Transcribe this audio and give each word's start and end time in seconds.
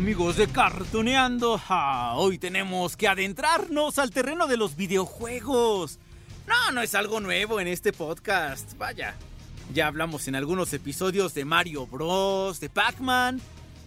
Amigos 0.00 0.36
de 0.36 0.48
Cartuneando. 0.48 1.60
Hoy 2.14 2.38
tenemos 2.38 2.96
que 2.96 3.06
adentrarnos 3.06 3.98
al 3.98 4.10
terreno 4.10 4.46
de 4.46 4.56
los 4.56 4.74
videojuegos. 4.74 5.98
No, 6.46 6.72
no 6.72 6.80
es 6.80 6.94
algo 6.94 7.20
nuevo 7.20 7.60
en 7.60 7.68
este 7.68 7.92
podcast. 7.92 8.78
Vaya, 8.78 9.14
ya 9.74 9.88
hablamos 9.88 10.26
en 10.26 10.36
algunos 10.36 10.72
episodios 10.72 11.34
de 11.34 11.44
Mario 11.44 11.86
Bros, 11.86 12.60
de 12.60 12.70
Pac-Man, 12.70 13.42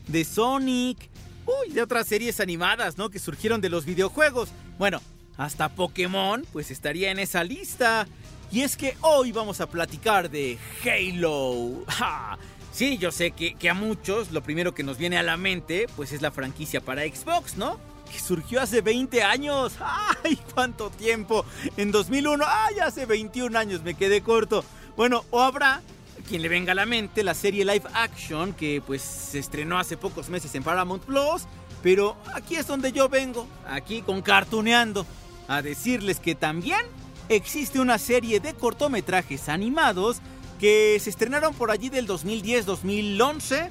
de 0.05 0.23
Sonic, 0.23 1.09
uy, 1.47 1.73
de 1.73 1.81
otras 1.81 2.05
series 2.05 2.39
animadas, 2.39 2.95
¿no? 2.95 3.09
Que 3.09 3.17
surgieron 3.17 3.59
de 3.59 3.69
los 3.69 3.83
videojuegos. 3.83 4.49
Bueno, 4.77 5.01
hasta 5.35 5.69
Pokémon, 5.69 6.45
pues 6.53 6.69
estaría 6.69 7.09
en 7.09 7.17
esa 7.17 7.43
lista. 7.43 8.07
Y 8.51 8.61
es 8.61 8.77
que 8.77 8.95
hoy 9.01 9.31
vamos 9.31 9.61
a 9.61 9.67
platicar 9.67 10.29
de 10.29 10.59
Halo. 10.85 11.83
¡Ja! 11.87 12.37
Sí, 12.73 12.97
yo 12.97 13.11
sé 13.11 13.31
que, 13.31 13.53
que, 13.53 13.69
a 13.69 13.75
muchos 13.75 14.31
lo 14.31 14.41
primero 14.41 14.73
que 14.73 14.81
nos 14.81 14.97
viene 14.97 15.17
a 15.17 15.23
la 15.23 15.37
mente, 15.37 15.85
pues 15.95 16.11
es 16.11 16.23
la 16.23 16.31
franquicia 16.31 16.81
para 16.81 17.03
Xbox, 17.03 17.55
¿no? 17.55 17.79
Que 18.11 18.19
surgió 18.19 18.59
hace 18.61 18.81
20 18.81 19.21
años. 19.21 19.73
¡Ay, 20.23 20.39
cuánto 20.55 20.89
tiempo! 20.89 21.45
En 21.77 21.91
2001, 21.91 22.43
¡ay, 22.47 22.79
hace 22.79 23.05
21 23.05 23.57
años! 23.59 23.83
Me 23.83 23.93
quedé 23.93 24.21
corto. 24.21 24.65
Bueno, 24.97 25.23
o 25.29 25.41
habrá 25.41 25.83
quien 26.27 26.41
le 26.41 26.49
venga 26.49 26.71
a 26.71 26.75
la 26.75 26.87
mente 26.87 27.23
la 27.23 27.35
serie 27.35 27.63
live 27.63 27.83
action 27.93 28.53
que 28.53 28.81
pues 28.85 29.03
se 29.03 29.37
estrenó 29.37 29.77
hace 29.77 29.95
pocos 29.95 30.29
meses 30.29 30.55
en 30.55 30.63
Paramount 30.63 31.03
Plus. 31.03 31.43
Pero 31.83 32.17
aquí 32.33 32.55
es 32.55 32.65
donde 32.65 32.91
yo 32.91 33.07
vengo, 33.07 33.45
aquí 33.67 34.01
con 34.01 34.23
Cartuneando, 34.23 35.05
a 35.47 35.61
decirles 35.61 36.19
que 36.19 36.33
también 36.33 36.81
existe 37.29 37.79
una 37.79 37.99
serie 37.99 38.39
de 38.39 38.53
cortometrajes 38.53 39.47
animados 39.47 40.21
que 40.63 40.97
se 41.01 41.09
estrenaron 41.09 41.53
por 41.53 41.71
allí 41.71 41.89
del 41.89 42.07
2010-2011. 42.07 43.67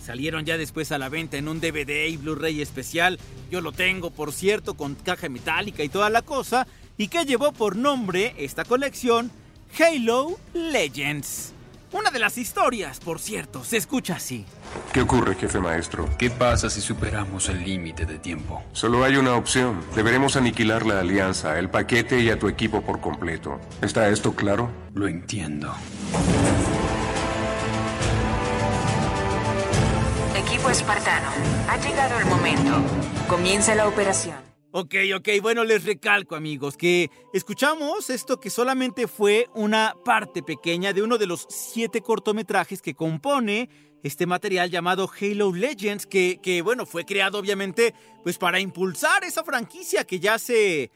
Salieron 0.00 0.44
ya 0.44 0.56
después 0.56 0.92
a 0.92 0.98
la 0.98 1.08
venta 1.08 1.38
en 1.38 1.48
un 1.48 1.60
DVD 1.60 2.06
y 2.06 2.18
Blu-ray 2.18 2.62
especial. 2.62 3.18
Yo 3.50 3.60
lo 3.60 3.72
tengo, 3.72 4.12
por 4.12 4.32
cierto, 4.32 4.74
con 4.74 4.94
caja 4.94 5.28
metálica 5.28 5.82
y 5.82 5.88
toda 5.88 6.08
la 6.08 6.22
cosa. 6.22 6.68
Y 6.96 7.08
que 7.08 7.24
llevó 7.24 7.50
por 7.50 7.74
nombre 7.74 8.32
esta 8.38 8.64
colección 8.64 9.32
Halo 9.76 10.38
Legends. 10.54 11.52
Una 11.90 12.12
de 12.12 12.20
las 12.20 12.38
historias, 12.38 13.00
por 13.00 13.18
cierto, 13.18 13.64
se 13.64 13.78
escucha 13.78 14.14
así. 14.14 14.46
¿Qué 14.92 15.00
ocurre, 15.00 15.34
jefe 15.34 15.58
maestro? 15.58 16.08
¿Qué 16.16 16.30
pasa 16.30 16.70
si 16.70 16.80
superamos 16.80 17.48
el 17.48 17.64
límite 17.64 18.06
de 18.06 18.20
tiempo? 18.20 18.62
Solo 18.70 19.02
hay 19.02 19.16
una 19.16 19.34
opción. 19.34 19.80
Deberemos 19.96 20.36
aniquilar 20.36 20.86
la 20.86 21.00
alianza, 21.00 21.58
el 21.58 21.70
paquete 21.70 22.20
y 22.20 22.30
a 22.30 22.38
tu 22.38 22.46
equipo 22.46 22.82
por 22.82 23.00
completo. 23.00 23.58
¿Está 23.82 24.08
esto 24.10 24.36
claro? 24.36 24.70
Lo 24.94 25.08
entiendo. 25.08 25.74
Equipo 30.36 30.70
espartano, 30.70 31.30
ha 31.68 31.76
llegado 31.78 32.18
el 32.18 32.26
momento. 32.26 32.72
Comienza 33.28 33.74
la 33.74 33.88
operación. 33.88 34.36
Ok, 34.72 34.94
ok, 35.16 35.28
bueno, 35.42 35.64
les 35.64 35.84
recalco 35.84 36.36
amigos 36.36 36.76
que 36.76 37.10
escuchamos 37.32 38.08
esto 38.08 38.38
que 38.38 38.50
solamente 38.50 39.08
fue 39.08 39.48
una 39.52 39.96
parte 40.04 40.44
pequeña 40.44 40.92
de 40.92 41.02
uno 41.02 41.18
de 41.18 41.26
los 41.26 41.46
siete 41.48 42.02
cortometrajes 42.02 42.80
que 42.80 42.94
compone 42.94 43.68
este 44.04 44.26
material 44.26 44.70
llamado 44.70 45.10
Halo 45.20 45.52
Legends, 45.52 46.06
que, 46.06 46.38
que 46.40 46.62
bueno, 46.62 46.86
fue 46.86 47.04
creado 47.04 47.38
obviamente 47.38 47.94
pues 48.22 48.38
para 48.38 48.60
impulsar 48.60 49.24
esa 49.24 49.42
franquicia 49.42 50.04
que 50.04 50.20
ya 50.20 50.34
hace 50.34 50.92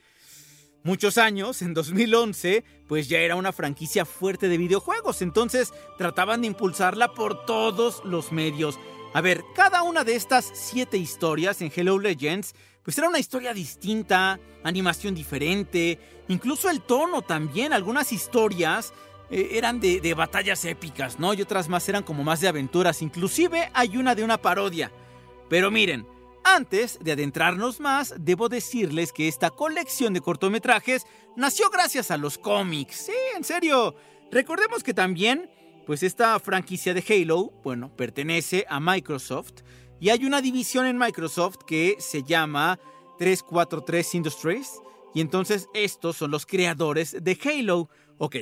muchos 0.85 1.19
años, 1.19 1.63
en 1.63 1.75
2011, 1.75 2.63
pues 2.87 3.09
ya 3.09 3.19
era 3.19 3.35
una 3.35 3.53
franquicia 3.53 4.05
fuerte 4.05 4.49
de 4.49 4.59
videojuegos, 4.59 5.23
entonces 5.23 5.73
trataban 5.99 6.43
de 6.43 6.47
impulsarla 6.47 7.15
por 7.15 7.45
todos 7.47 8.03
los 8.05 8.31
medios. 8.31 8.79
A 9.13 9.21
ver, 9.21 9.43
cada 9.57 9.83
una 9.83 10.05
de 10.05 10.15
estas 10.15 10.51
siete 10.55 10.97
historias 10.97 11.61
en 11.63 11.73
Halo 11.77 11.99
Legends 11.99 12.55
pues 12.85 12.99
era 12.99 13.09
una 13.09 13.19
historia 13.19 13.55
distinta, 13.55 14.39
animación 14.63 15.15
diferente, 15.15 15.99
incluso 16.29 16.69
el 16.69 16.83
tono 16.83 17.23
también, 17.23 17.73
algunas 17.73 18.13
historias 18.13 18.93
eh, 19.31 19.49
eran 19.53 19.81
de, 19.81 20.03
de, 20.03 20.13
batallas 20.13 20.67
épicas, 20.67 21.19
¿no? 21.19 21.33
Y 21.33 21.41
otras 21.41 21.71
más 21.71 21.89
eran 21.89 22.03
como 22.03 22.25
más 22.25 22.43
de 22.43 22.49
aventuras, 22.49 23.01
inclusive 23.01 23.71
hay 23.73 23.97
una 23.97 24.15
de 24.15 24.23
una 24.23 24.37
parodia. 24.37 24.93
Pero 25.49 25.71
miren, 25.71 26.07
antes 26.45 26.99
de 27.01 27.13
adentrarnos 27.13 27.81
más, 27.81 28.15
debo 28.19 28.49
decirles 28.49 29.13
que 29.13 29.29
esta 29.29 29.51
colección 29.51 30.15
de 30.15 30.21
cortometrajes 30.21 31.07
nació 31.37 31.71
gracias 31.71 32.11
a 32.11 32.17
los 32.17 32.39
cómics, 32.39 33.07
sí, 33.07 33.13
en 33.37 33.45
serio. 33.45 33.95
Recordemos 34.31 34.83
que 34.83 34.95
también, 34.95 35.51
pues 35.87 36.03
esta 36.03 36.39
franquicia 36.39 36.95
de 36.95 37.05
Halo, 37.09 37.53
bueno, 37.63 37.95
pertenece 37.97 38.67
a 38.69 38.79
Microsoft, 38.81 39.63
y 40.01 40.11
hay 40.11 40.25
una 40.25 40.43
división 40.43 40.87
en 40.87 40.99
Microsoft 40.99 41.59
que 41.67 41.97
se 41.99 42.23
llama 42.23 42.79
343 43.19 44.15
Industries. 44.17 44.81
Y 45.15 45.21
entonces 45.21 45.69
estos 45.73 46.17
son 46.17 46.31
los 46.31 46.45
creadores 46.45 47.17
de 47.23 47.39
Halo. 47.45 47.89
Ok, 48.19 48.37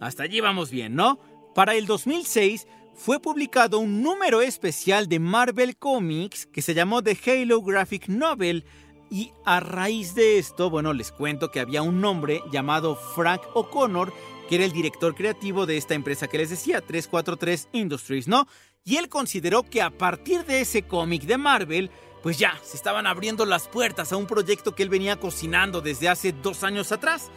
hasta 0.00 0.22
allí 0.22 0.40
vamos 0.40 0.70
bien, 0.70 0.94
¿no? 0.94 1.20
Para 1.54 1.74
el 1.74 1.86
2006 1.86 2.66
fue 2.94 3.20
publicado 3.20 3.78
un 3.78 4.02
número 4.02 4.42
especial 4.42 5.08
de 5.08 5.18
Marvel 5.18 5.76
Comics 5.76 6.46
que 6.46 6.62
se 6.62 6.74
llamó 6.74 7.02
The 7.02 7.18
Halo 7.26 7.62
Graphic 7.62 8.08
Novel. 8.08 8.64
Y 9.10 9.32
a 9.44 9.60
raíz 9.60 10.14
de 10.14 10.38
esto, 10.38 10.70
bueno, 10.70 10.92
les 10.92 11.12
cuento 11.12 11.50
que 11.50 11.60
había 11.60 11.82
un 11.82 12.02
hombre 12.04 12.40
llamado 12.50 12.96
Frank 12.96 13.42
O'Connor, 13.54 14.12
que 14.48 14.54
era 14.54 14.64
el 14.64 14.72
director 14.72 15.14
creativo 15.14 15.66
de 15.66 15.76
esta 15.76 15.94
empresa 15.94 16.28
que 16.28 16.38
les 16.38 16.50
decía, 16.50 16.80
343 16.80 17.68
Industries, 17.72 18.26
¿no? 18.26 18.46
y 18.84 18.96
él 18.96 19.08
consideró 19.08 19.62
que 19.62 19.82
a 19.82 19.90
partir 19.90 20.44
de 20.44 20.60
ese 20.60 20.82
cómic 20.82 21.22
de 21.22 21.38
Marvel, 21.38 21.90
pues 22.22 22.38
ya 22.38 22.58
se 22.62 22.76
estaban 22.76 23.06
abriendo 23.06 23.44
las 23.44 23.68
puertas 23.68 24.12
a 24.12 24.16
un 24.16 24.26
proyecto 24.26 24.74
que 24.74 24.82
él 24.82 24.88
venía 24.88 25.18
cocinando 25.18 25.80
desde 25.80 26.08
hace 26.08 26.32
dos 26.32 26.64
años 26.64 26.92
atrás. 26.92 27.30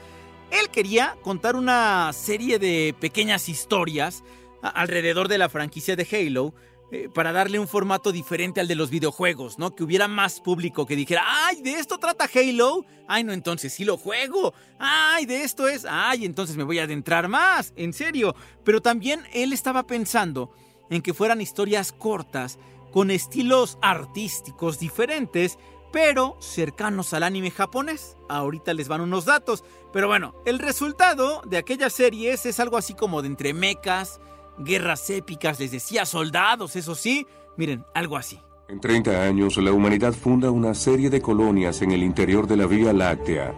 Él 0.51 0.69
quería 0.69 1.15
contar 1.21 1.55
una 1.55 2.11
serie 2.13 2.59
de 2.59 2.95
pequeñas 2.99 3.49
historias 3.49 4.23
alrededor 4.69 5.27
de 5.27 5.37
la 5.37 5.49
franquicia 5.49 5.95
de 5.95 6.07
Halo, 6.11 6.53
eh, 6.91 7.09
para 7.11 7.31
darle 7.31 7.57
un 7.57 7.67
formato 7.67 8.11
diferente 8.11 8.59
al 8.59 8.67
de 8.67 8.75
los 8.75 8.91
videojuegos, 8.91 9.57
¿no? 9.57 9.75
Que 9.75 9.83
hubiera 9.83 10.07
más 10.07 10.39
público 10.39 10.85
que 10.85 10.95
dijera, 10.95 11.23
¡ay, 11.25 11.61
de 11.61 11.73
esto 11.73 11.97
trata 11.97 12.29
Halo! 12.33 12.85
¡Ay, 13.07 13.23
no, 13.23 13.33
entonces 13.33 13.73
sí 13.73 13.83
lo 13.83 13.97
juego! 13.97 14.53
¡Ay, 14.77 15.25
de 15.25 15.43
esto 15.43 15.67
es! 15.67 15.85
¡Ay, 15.89 16.25
entonces 16.25 16.57
me 16.57 16.63
voy 16.63 16.77
a 16.77 16.83
adentrar 16.83 17.27
más! 17.27 17.73
En 17.75 17.91
serio. 17.91 18.35
Pero 18.63 18.81
también 18.81 19.23
él 19.33 19.51
estaba 19.51 19.87
pensando 19.87 20.51
en 20.91 21.01
que 21.01 21.15
fueran 21.15 21.41
historias 21.41 21.91
cortas, 21.91 22.59
con 22.91 23.11
estilos 23.11 23.77
artísticos 23.81 24.79
diferentes, 24.79 25.57
pero 25.91 26.37
cercanos 26.39 27.13
al 27.13 27.23
anime 27.23 27.51
japonés. 27.51 28.15
Ahorita 28.29 28.73
les 28.73 28.87
van 28.87 29.01
unos 29.01 29.25
datos, 29.25 29.63
pero 29.91 30.07
bueno, 30.07 30.35
el 30.45 30.59
resultado 30.59 31.41
de 31.45 31.57
aquellas 31.57 31.93
series 31.93 32.45
es 32.45 32.59
algo 32.59 32.77
así 32.77 32.93
como 32.93 33.21
de 33.21 33.27
entre 33.27 33.53
mecas, 33.53 34.19
guerras 34.57 35.09
épicas, 35.09 35.59
les 35.59 35.71
decía 35.71 36.05
soldados, 36.05 36.75
eso 36.75 36.95
sí, 36.95 37.27
miren, 37.57 37.85
algo 37.93 38.17
así. 38.17 38.39
En 38.67 38.79
30 38.79 39.23
años, 39.23 39.57
la 39.57 39.71
humanidad 39.71 40.13
funda 40.13 40.49
una 40.49 40.73
serie 40.73 41.09
de 41.09 41.21
colonias 41.21 41.81
en 41.81 41.91
el 41.91 42.01
interior 42.01 42.47
de 42.47 42.57
la 42.57 42.65
Vía 42.65 42.93
Láctea 42.93 43.53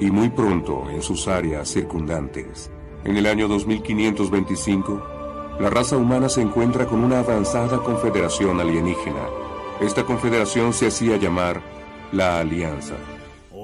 y 0.00 0.10
muy 0.10 0.30
pronto 0.30 0.88
en 0.90 1.02
sus 1.02 1.28
áreas 1.28 1.68
circundantes. 1.68 2.70
En 3.04 3.16
el 3.16 3.26
año 3.26 3.46
2525, 3.48 5.58
la 5.60 5.68
raza 5.68 5.96
humana 5.96 6.28
se 6.28 6.40
encuentra 6.40 6.86
con 6.86 7.04
una 7.04 7.18
avanzada 7.18 7.78
confederación 7.78 8.58
alienígena. 8.58 9.26
Esta 9.80 10.04
confederación 10.04 10.72
se 10.72 10.86
hacía 10.86 11.18
llamar 11.18 11.60
la 12.12 12.40
Alianza. 12.40 12.94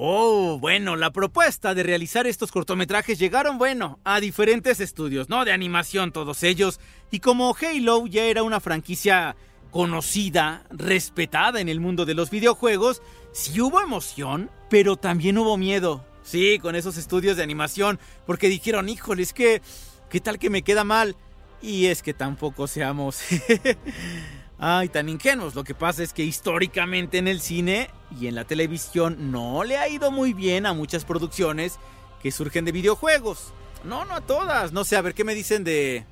Oh, 0.01 0.57
bueno, 0.61 0.95
la 0.95 1.11
propuesta 1.11 1.75
de 1.75 1.83
realizar 1.83 2.25
estos 2.25 2.53
cortometrajes 2.53 3.19
llegaron, 3.19 3.57
bueno, 3.57 3.99
a 4.05 4.21
diferentes 4.21 4.79
estudios, 4.79 5.27
¿no? 5.27 5.43
De 5.43 5.51
animación 5.51 6.13
todos 6.13 6.41
ellos. 6.43 6.79
Y 7.11 7.19
como 7.19 7.53
Halo 7.53 8.07
ya 8.07 8.23
era 8.23 8.43
una 8.43 8.61
franquicia 8.61 9.35
conocida, 9.71 10.63
respetada 10.69 11.59
en 11.59 11.67
el 11.67 11.81
mundo 11.81 12.05
de 12.05 12.13
los 12.13 12.29
videojuegos, 12.29 13.01
sí 13.33 13.59
hubo 13.59 13.81
emoción, 13.81 14.49
pero 14.69 14.95
también 14.95 15.37
hubo 15.37 15.57
miedo. 15.57 16.05
Sí, 16.23 16.59
con 16.59 16.77
esos 16.77 16.95
estudios 16.95 17.35
de 17.35 17.43
animación, 17.43 17.99
porque 18.25 18.47
dijeron, 18.47 18.87
híjole, 18.87 19.23
es 19.23 19.33
que, 19.33 19.61
¿qué 20.09 20.21
tal 20.21 20.39
que 20.39 20.49
me 20.49 20.61
queda 20.61 20.85
mal? 20.85 21.17
Y 21.61 21.87
es 21.87 22.03
que 22.03 22.13
tampoco 22.13 22.67
seamos... 22.67 23.19
Ay, 24.59 24.89
tan 24.89 25.07
ingenuos. 25.07 25.55
Lo 25.55 25.63
que 25.63 25.73
pasa 25.73 26.03
es 26.03 26.11
que 26.11 26.23
históricamente 26.23 27.17
en 27.17 27.29
el 27.29 27.39
cine 27.39 27.89
y 28.19 28.27
en 28.27 28.35
la 28.35 28.43
televisión 28.43 29.31
no 29.31 29.63
le 29.63 29.77
ha 29.77 29.87
ido 29.87 30.11
muy 30.11 30.33
bien 30.33 30.65
a 30.65 30.73
muchas 30.73 31.05
producciones 31.05 31.79
que 32.21 32.31
surgen 32.31 32.65
de 32.65 32.73
videojuegos. 32.73 33.53
No, 33.85 34.03
no 34.03 34.15
a 34.15 34.21
todas. 34.21 34.73
No 34.73 34.83
sé, 34.83 34.97
a 34.97 35.01
ver 35.01 35.13
qué 35.13 35.23
me 35.23 35.33
dicen 35.33 35.63
de 35.63 36.05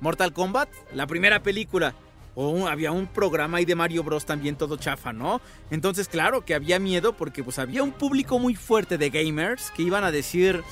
Mortal 0.00 0.34
Kombat, 0.34 0.68
la 0.92 1.06
primera 1.06 1.42
película. 1.42 1.94
O 2.34 2.66
había 2.66 2.92
un 2.92 3.06
programa 3.06 3.58
ahí 3.58 3.64
de 3.64 3.76
Mario 3.76 4.02
Bros 4.02 4.26
también 4.26 4.56
todo 4.56 4.76
chafa, 4.76 5.12
¿no? 5.12 5.40
Entonces, 5.70 6.08
claro 6.08 6.44
que 6.44 6.54
había 6.54 6.78
miedo 6.78 7.16
porque 7.16 7.42
pues 7.42 7.58
había 7.58 7.82
un 7.82 7.92
público 7.92 8.38
muy 8.38 8.54
fuerte 8.54 8.98
de 8.98 9.08
gamers 9.08 9.70
que 9.70 9.82
iban 9.82 10.04
a 10.04 10.10
decir, 10.10 10.62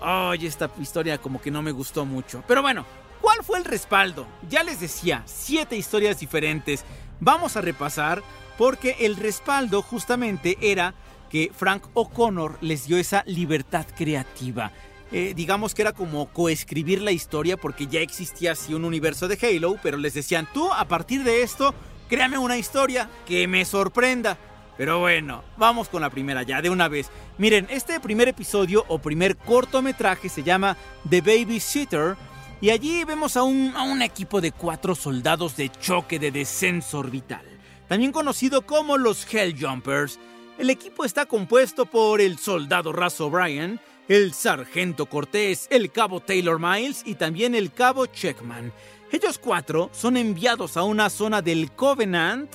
ay, 0.00 0.46
esta 0.46 0.70
historia 0.80 1.16
como 1.18 1.40
que 1.40 1.50
no 1.50 1.62
me 1.62 1.70
gustó 1.70 2.04
mucho. 2.04 2.42
Pero 2.48 2.60
bueno, 2.60 2.84
¿Cuál 3.26 3.42
fue 3.42 3.58
el 3.58 3.64
respaldo? 3.64 4.24
Ya 4.48 4.62
les 4.62 4.78
decía, 4.78 5.24
siete 5.26 5.76
historias 5.76 6.20
diferentes. 6.20 6.84
Vamos 7.18 7.56
a 7.56 7.60
repasar 7.60 8.22
porque 8.56 8.98
el 9.00 9.16
respaldo 9.16 9.82
justamente 9.82 10.56
era 10.60 10.94
que 11.28 11.50
Frank 11.52 11.88
O'Connor 11.94 12.56
les 12.60 12.86
dio 12.86 12.96
esa 12.98 13.24
libertad 13.26 13.84
creativa. 13.96 14.70
Eh, 15.10 15.32
digamos 15.34 15.74
que 15.74 15.82
era 15.82 15.92
como 15.92 16.28
coescribir 16.28 17.02
la 17.02 17.10
historia 17.10 17.56
porque 17.56 17.88
ya 17.88 17.98
existía 17.98 18.52
así 18.52 18.74
un 18.74 18.84
universo 18.84 19.26
de 19.26 19.36
Halo, 19.42 19.76
pero 19.82 19.96
les 19.96 20.14
decían, 20.14 20.46
tú 20.54 20.72
a 20.72 20.84
partir 20.84 21.24
de 21.24 21.42
esto, 21.42 21.74
créame 22.08 22.38
una 22.38 22.58
historia 22.58 23.10
que 23.26 23.48
me 23.48 23.64
sorprenda. 23.64 24.38
Pero 24.78 25.00
bueno, 25.00 25.42
vamos 25.56 25.88
con 25.88 26.02
la 26.02 26.10
primera 26.10 26.44
ya, 26.44 26.62
de 26.62 26.70
una 26.70 26.86
vez. 26.86 27.10
Miren, 27.38 27.66
este 27.70 27.98
primer 27.98 28.28
episodio 28.28 28.84
o 28.86 29.00
primer 29.00 29.36
cortometraje 29.36 30.28
se 30.28 30.44
llama 30.44 30.76
The 31.10 31.22
Babysitter 31.22 32.16
y 32.60 32.70
allí 32.70 33.04
vemos 33.04 33.36
a 33.36 33.42
un, 33.42 33.72
a 33.76 33.82
un 33.82 34.02
equipo 34.02 34.40
de 34.40 34.52
cuatro 34.52 34.94
soldados 34.94 35.56
de 35.56 35.70
choque 35.70 36.18
de 36.18 36.30
descenso 36.30 36.98
orbital, 36.98 37.44
también 37.88 38.12
conocido 38.12 38.62
como 38.62 38.96
los 38.96 39.26
Helljumpers. 39.32 40.18
El 40.58 40.70
equipo 40.70 41.04
está 41.04 41.26
compuesto 41.26 41.86
por 41.86 42.20
el 42.20 42.38
soldado 42.38 42.92
Russ 42.92 43.20
O'Brien, 43.20 43.78
el 44.08 44.32
sargento 44.32 45.06
Cortés, 45.06 45.66
el 45.70 45.90
cabo 45.90 46.20
Taylor 46.20 46.58
Miles 46.58 47.02
y 47.04 47.16
también 47.16 47.54
el 47.54 47.72
cabo 47.72 48.06
Checkman. 48.06 48.72
Ellos 49.12 49.38
cuatro 49.38 49.90
son 49.92 50.16
enviados 50.16 50.76
a 50.76 50.82
una 50.82 51.10
zona 51.10 51.42
del 51.42 51.72
Covenant 51.72 52.50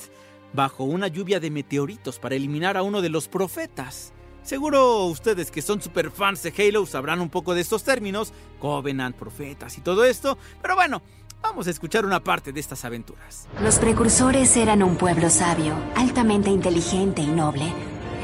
bajo 0.52 0.84
una 0.84 1.08
lluvia 1.08 1.40
de 1.40 1.50
meteoritos 1.50 2.18
para 2.18 2.34
eliminar 2.34 2.76
a 2.76 2.82
uno 2.82 3.00
de 3.00 3.08
los 3.08 3.28
profetas. 3.28 4.11
Seguro 4.42 5.06
ustedes 5.06 5.50
que 5.50 5.62
son 5.62 5.80
super 5.80 6.10
fans 6.10 6.42
de 6.42 6.52
Halo 6.56 6.84
sabrán 6.84 7.20
un 7.20 7.30
poco 7.30 7.54
de 7.54 7.60
estos 7.60 7.84
términos, 7.84 8.32
Covenant, 8.58 9.16
profetas 9.16 9.78
y 9.78 9.80
todo 9.80 10.04
esto, 10.04 10.36
pero 10.60 10.74
bueno, 10.74 11.00
vamos 11.40 11.68
a 11.68 11.70
escuchar 11.70 12.04
una 12.04 12.24
parte 12.24 12.52
de 12.52 12.58
estas 12.58 12.84
aventuras. 12.84 13.46
Los 13.62 13.78
precursores 13.78 14.56
eran 14.56 14.82
un 14.82 14.96
pueblo 14.96 15.30
sabio, 15.30 15.74
altamente 15.96 16.50
inteligente 16.50 17.22
y 17.22 17.28
noble, 17.28 17.72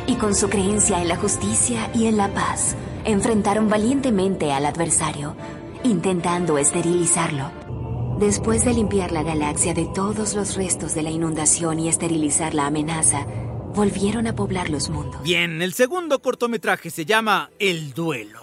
y 0.06 0.16
con 0.16 0.34
su 0.34 0.48
creencia 0.48 1.00
en 1.00 1.08
la 1.08 1.16
justicia 1.16 1.90
y 1.94 2.06
en 2.06 2.16
la 2.16 2.28
paz, 2.34 2.74
enfrentaron 3.04 3.68
valientemente 3.68 4.52
al 4.52 4.66
adversario, 4.66 5.36
intentando 5.84 6.58
esterilizarlo. 6.58 7.50
Después 8.18 8.64
de 8.64 8.74
limpiar 8.74 9.12
la 9.12 9.22
galaxia 9.22 9.74
de 9.74 9.86
todos 9.86 10.34
los 10.34 10.56
restos 10.56 10.94
de 10.94 11.02
la 11.02 11.10
inundación 11.10 11.78
y 11.78 11.88
esterilizar 11.88 12.54
la 12.54 12.66
amenaza, 12.66 13.24
volvieron 13.78 14.26
a 14.26 14.34
poblar 14.34 14.70
los 14.70 14.90
mundos. 14.90 15.22
Bien, 15.22 15.62
el 15.62 15.72
segundo 15.72 16.20
cortometraje 16.20 16.90
se 16.90 17.04
llama 17.04 17.48
El 17.60 17.92
Duelo. 17.94 18.42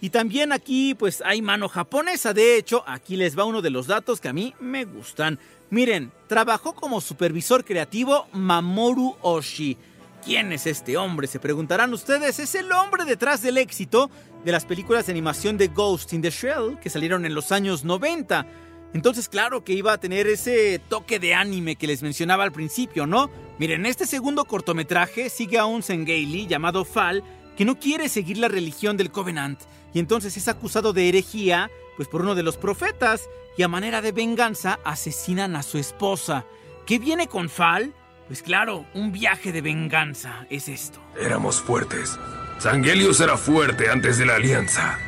Y 0.00 0.10
también 0.10 0.52
aquí 0.52 0.94
pues 0.94 1.20
hay 1.26 1.42
mano 1.42 1.68
japonesa, 1.68 2.32
de 2.32 2.56
hecho, 2.56 2.84
aquí 2.86 3.16
les 3.16 3.36
va 3.36 3.44
uno 3.44 3.60
de 3.60 3.70
los 3.70 3.88
datos 3.88 4.20
que 4.20 4.28
a 4.28 4.32
mí 4.32 4.54
me 4.60 4.84
gustan. 4.84 5.40
Miren, 5.70 6.12
trabajó 6.28 6.76
como 6.76 7.00
supervisor 7.00 7.64
creativo 7.64 8.28
Mamoru 8.32 9.16
Oshii. 9.20 9.76
¿Quién 10.24 10.52
es 10.52 10.64
este 10.64 10.96
hombre? 10.96 11.26
Se 11.26 11.40
preguntarán 11.40 11.92
ustedes. 11.92 12.38
Es 12.38 12.54
el 12.54 12.70
hombre 12.70 13.04
detrás 13.04 13.42
del 13.42 13.58
éxito 13.58 14.12
de 14.44 14.52
las 14.52 14.64
películas 14.64 15.06
de 15.06 15.12
animación 15.12 15.58
de 15.58 15.66
Ghost 15.66 16.12
in 16.12 16.22
the 16.22 16.30
Shell 16.30 16.78
que 16.80 16.88
salieron 16.88 17.26
en 17.26 17.34
los 17.34 17.50
años 17.50 17.82
90. 17.82 18.46
Entonces, 18.94 19.28
claro 19.28 19.64
que 19.64 19.72
iba 19.72 19.92
a 19.92 19.98
tener 19.98 20.28
ese 20.28 20.80
toque 20.88 21.18
de 21.18 21.34
anime 21.34 21.74
que 21.74 21.88
les 21.88 22.00
mencionaba 22.00 22.44
al 22.44 22.52
principio, 22.52 23.08
¿no? 23.08 23.28
Miren, 23.58 23.86
este 23.86 24.06
segundo 24.06 24.44
cortometraje 24.44 25.28
sigue 25.30 25.58
a 25.58 25.66
un 25.66 25.82
Sengeli 25.82 26.46
llamado 26.46 26.84
Fal 26.84 27.24
que 27.56 27.64
no 27.64 27.80
quiere 27.80 28.08
seguir 28.08 28.38
la 28.38 28.46
religión 28.46 28.96
del 28.96 29.10
Covenant 29.10 29.60
y 29.92 29.98
entonces 29.98 30.36
es 30.36 30.46
acusado 30.46 30.92
de 30.92 31.08
herejía, 31.08 31.68
pues 31.96 32.08
por 32.08 32.22
uno 32.22 32.36
de 32.36 32.44
los 32.44 32.56
profetas 32.56 33.28
y 33.56 33.64
a 33.64 33.68
manera 33.68 34.00
de 34.00 34.12
venganza 34.12 34.78
asesinan 34.84 35.56
a 35.56 35.64
su 35.64 35.76
esposa. 35.76 36.46
¿Qué 36.86 37.00
viene 37.00 37.26
con 37.26 37.48
Fal? 37.48 37.92
Pues 38.28 38.42
claro, 38.42 38.84
un 38.94 39.10
viaje 39.10 39.50
de 39.50 39.60
venganza 39.60 40.46
es 40.50 40.68
esto. 40.68 41.00
Éramos 41.20 41.60
fuertes. 41.60 42.16
Sangelius 42.60 43.18
era 43.20 43.36
fuerte 43.36 43.90
antes 43.90 44.18
de 44.18 44.26
la 44.26 44.36
alianza. 44.36 44.98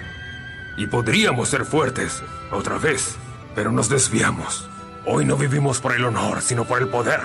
Y 0.77 0.89
podríamos 0.89 1.51
ser 1.51 1.65
fuertes 1.65 2.21
otra 2.51 2.79
vez. 2.79 3.15
Pero 3.55 3.71
nos 3.71 3.89
desviamos. 3.89 4.69
Hoy 5.07 5.25
no 5.25 5.37
vivimos 5.37 5.81
por 5.81 5.95
el 5.95 6.05
honor, 6.05 6.43
sino 6.43 6.65
por 6.65 6.81
el 6.81 6.89
poder. 6.89 7.21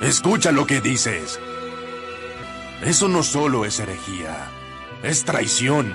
Escucha 0.00 0.52
lo 0.52 0.64
que 0.64 0.80
dices. 0.80 1.40
Eso 2.84 3.08
no 3.08 3.24
solo 3.24 3.64
es 3.64 3.80
herejía, 3.80 4.48
es 5.02 5.24
traición. 5.24 5.92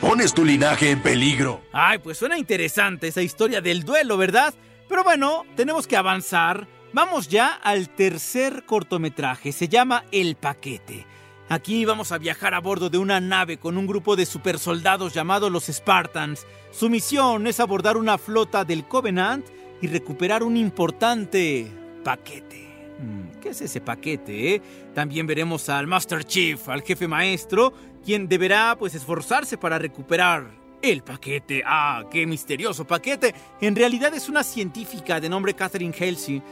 Pones 0.00 0.32
tu 0.34 0.44
linaje 0.44 0.92
en 0.92 1.02
peligro. 1.02 1.60
Ay, 1.72 1.98
pues 1.98 2.16
suena 2.16 2.38
interesante 2.38 3.08
esa 3.08 3.22
historia 3.22 3.60
del 3.60 3.82
duelo, 3.82 4.16
¿verdad? 4.16 4.54
Pero 4.88 5.02
bueno, 5.02 5.44
tenemos 5.56 5.88
que 5.88 5.96
avanzar. 5.96 6.68
Vamos 6.92 7.28
ya 7.28 7.48
al 7.48 7.88
tercer 7.90 8.64
cortometraje. 8.66 9.50
Se 9.50 9.68
llama 9.68 10.04
El 10.12 10.36
Paquete. 10.36 11.04
Aquí 11.48 11.84
vamos 11.84 12.12
a 12.12 12.18
viajar 12.18 12.54
a 12.54 12.60
bordo 12.60 12.88
de 12.88 12.98
una 12.98 13.18
nave 13.18 13.58
con 13.58 13.76
un 13.76 13.88
grupo 13.88 14.14
de 14.14 14.26
supersoldados 14.26 15.12
llamados 15.12 15.50
los 15.50 15.66
Spartans. 15.66 16.46
Su 16.70 16.88
misión 16.88 17.48
es 17.48 17.58
abordar 17.58 17.96
una 17.96 18.16
flota 18.16 18.64
del 18.64 18.86
Covenant 18.86 19.44
y 19.82 19.88
recuperar 19.88 20.44
un 20.44 20.56
importante 20.56 21.70
paquete. 22.04 22.69
Mm, 23.00 23.40
¿Qué 23.40 23.50
es 23.50 23.60
ese 23.62 23.80
paquete? 23.80 24.54
Eh? 24.54 24.62
También 24.94 25.26
veremos 25.26 25.68
al 25.68 25.86
Master 25.86 26.24
Chief, 26.24 26.68
al 26.68 26.82
jefe 26.82 27.08
maestro, 27.08 27.72
quien 28.04 28.28
deberá 28.28 28.76
pues 28.78 28.94
esforzarse 28.94 29.56
para 29.56 29.78
recuperar 29.78 30.50
el 30.82 31.02
paquete. 31.02 31.62
Ah, 31.64 32.04
qué 32.10 32.26
misterioso 32.26 32.86
paquete. 32.86 33.34
En 33.60 33.74
realidad 33.74 34.14
es 34.14 34.28
una 34.28 34.42
científica 34.42 35.20
de 35.20 35.28
nombre 35.28 35.54
Catherine 35.54 35.94
Halsey. 35.98 36.42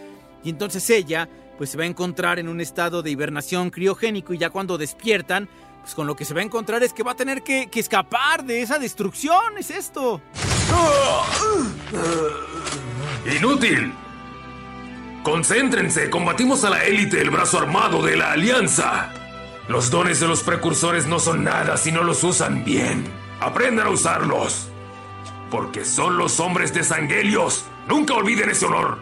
Y 0.43 0.51
entonces 0.51 0.89
ella 0.91 1.29
pues 1.59 1.71
se 1.71 1.77
va 1.77 1.85
a 1.85 1.87
encontrar 1.87 2.39
en 2.39 2.49
un 2.49 2.61
estado 2.61 3.03
de 3.03 3.11
hibernación 3.11 3.71
criogénico 3.71 4.33
y 4.33 4.39
ya 4.39 4.51
cuando 4.51 4.79
despiertan, 4.79 5.49
pues 5.83 5.95
con 5.95 6.07
lo 6.07 6.15
que 6.15 6.25
se 6.25 6.33
va 6.33 6.41
a 6.41 6.45
encontrar 6.45 6.83
es 6.83 6.93
que 6.93 7.03
va 7.03 7.13
a 7.13 7.17
tener 7.17 7.43
que, 7.43 7.69
que 7.69 7.81
escapar 7.81 8.45
de 8.45 8.63
esa 8.63 8.79
destrucción, 8.79 9.59
es 9.59 9.71
esto. 9.71 10.21
¡Inútil! 13.37 13.93
Concéntrense, 15.23 16.11
combatimos 16.11 16.65
a 16.65 16.71
la 16.71 16.85
élite 16.85 17.19
del 17.19 17.31
brazo 17.31 17.59
armado 17.59 18.03
de 18.03 18.17
la 18.17 18.33
Alianza. 18.33 19.13
Los 19.69 19.91
dones 19.91 20.21
de 20.21 20.29
los 20.29 20.43
precursores 20.43 21.07
no 21.07 21.19
son 21.19 21.45
nada 21.45 21.77
si 21.77 21.93
no 21.93 22.03
los 22.03 22.25
usan 22.25 22.65
bien. 22.65 23.05
Aprendan 23.41 23.87
a 23.87 23.91
usarlos. 23.91 24.69
Porque 25.51 25.85
son 25.85 26.17
los 26.17 26.41
hombres 26.41 26.73
de 26.73 26.85
Sangelios. 26.85 27.65
Nunca 27.89 28.15
olviden 28.15 28.51
ese 28.51 28.67
honor. 28.67 28.99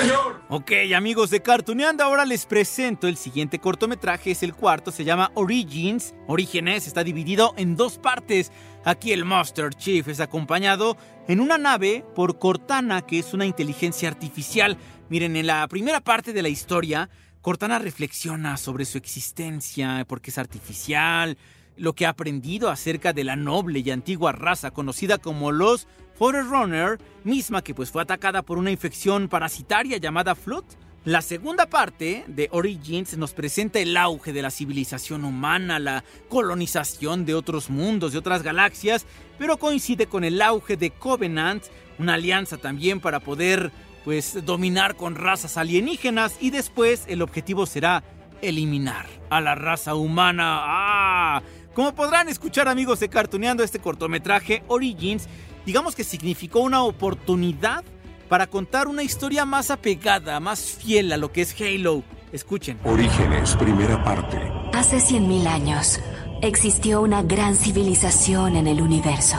¡Señor! 0.00 0.42
Ok, 0.48 0.70
amigos 0.94 1.30
de 1.30 1.42
Cartooneando, 1.42 2.04
ahora 2.04 2.24
les 2.24 2.46
presento 2.46 3.08
el 3.08 3.16
siguiente 3.16 3.58
cortometraje, 3.58 4.30
es 4.30 4.44
el 4.44 4.54
cuarto, 4.54 4.92
se 4.92 5.04
llama 5.04 5.32
Origins. 5.34 6.14
Orígenes 6.28 6.86
está 6.86 7.02
dividido 7.02 7.52
en 7.56 7.74
dos 7.74 7.98
partes. 7.98 8.52
Aquí 8.84 9.12
el 9.12 9.24
Master 9.24 9.74
Chief 9.74 10.06
es 10.06 10.20
acompañado 10.20 10.96
en 11.26 11.40
una 11.40 11.58
nave 11.58 12.04
por 12.14 12.38
Cortana, 12.38 13.02
que 13.02 13.18
es 13.18 13.34
una 13.34 13.44
inteligencia 13.44 14.08
artificial. 14.08 14.78
Miren, 15.08 15.36
en 15.36 15.46
la 15.46 15.68
primera 15.68 16.00
parte 16.00 16.32
de 16.32 16.42
la 16.42 16.48
historia, 16.48 17.08
Cortana 17.40 17.78
reflexiona 17.78 18.56
sobre 18.56 18.84
su 18.84 18.98
existencia, 18.98 20.04
porque 20.08 20.30
es 20.30 20.38
artificial, 20.38 21.38
lo 21.76 21.92
que 21.92 22.06
ha 22.06 22.08
aprendido 22.08 22.70
acerca 22.70 23.12
de 23.12 23.22
la 23.22 23.36
noble 23.36 23.78
y 23.80 23.90
antigua 23.92 24.32
raza 24.32 24.72
conocida 24.72 25.18
como 25.18 25.52
los 25.52 25.86
Forerunner, 26.18 26.98
misma 27.22 27.62
que 27.62 27.72
pues 27.72 27.92
fue 27.92 28.02
atacada 28.02 28.42
por 28.42 28.58
una 28.58 28.72
infección 28.72 29.28
parasitaria 29.28 29.98
llamada 29.98 30.34
Flood. 30.34 30.64
La 31.04 31.22
segunda 31.22 31.66
parte 31.66 32.24
de 32.26 32.48
Origins 32.50 33.16
nos 33.16 33.32
presenta 33.32 33.78
el 33.78 33.96
auge 33.96 34.32
de 34.32 34.42
la 34.42 34.50
civilización 34.50 35.24
humana, 35.24 35.78
la 35.78 36.02
colonización 36.28 37.24
de 37.24 37.34
otros 37.34 37.70
mundos, 37.70 38.10
de 38.10 38.18
otras 38.18 38.42
galaxias, 38.42 39.06
pero 39.38 39.56
coincide 39.56 40.06
con 40.06 40.24
el 40.24 40.42
auge 40.42 40.76
de 40.76 40.90
Covenant, 40.90 41.62
una 42.00 42.14
alianza 42.14 42.56
también 42.56 42.98
para 42.98 43.20
poder 43.20 43.70
pues 44.06 44.46
dominar 44.46 44.94
con 44.94 45.16
razas 45.16 45.56
alienígenas 45.56 46.36
y 46.40 46.50
después 46.50 47.02
el 47.08 47.22
objetivo 47.22 47.66
será 47.66 48.04
eliminar 48.40 49.04
a 49.30 49.40
la 49.40 49.56
raza 49.56 49.96
humana. 49.96 50.60
¡Ah! 50.60 51.42
Como 51.74 51.92
podrán 51.92 52.28
escuchar 52.28 52.68
amigos 52.68 53.00
de 53.00 53.08
Cartuneando 53.08 53.64
este 53.64 53.80
cortometraje 53.80 54.62
Origins, 54.68 55.26
digamos 55.66 55.96
que 55.96 56.04
significó 56.04 56.60
una 56.60 56.84
oportunidad 56.84 57.82
para 58.28 58.46
contar 58.46 58.86
una 58.86 59.02
historia 59.02 59.44
más 59.44 59.72
apegada, 59.72 60.38
más 60.38 60.60
fiel 60.60 61.12
a 61.12 61.16
lo 61.16 61.32
que 61.32 61.42
es 61.42 61.60
Halo. 61.60 62.04
Escuchen. 62.30 62.78
Orígenes, 62.84 63.56
primera 63.56 64.04
parte. 64.04 64.38
Hace 64.72 64.98
100.000 64.98 65.48
años 65.48 66.00
existió 66.42 67.02
una 67.02 67.24
gran 67.24 67.56
civilización 67.56 68.54
en 68.54 68.68
el 68.68 68.82
universo. 68.82 69.36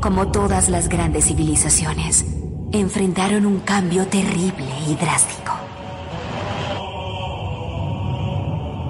Como 0.00 0.30
todas 0.30 0.68
las 0.68 0.88
grandes 0.88 1.24
civilizaciones, 1.24 2.43
enfrentaron 2.80 3.46
un 3.46 3.60
cambio 3.60 4.08
terrible 4.08 4.68
y 4.88 4.96
drástico. 4.96 5.52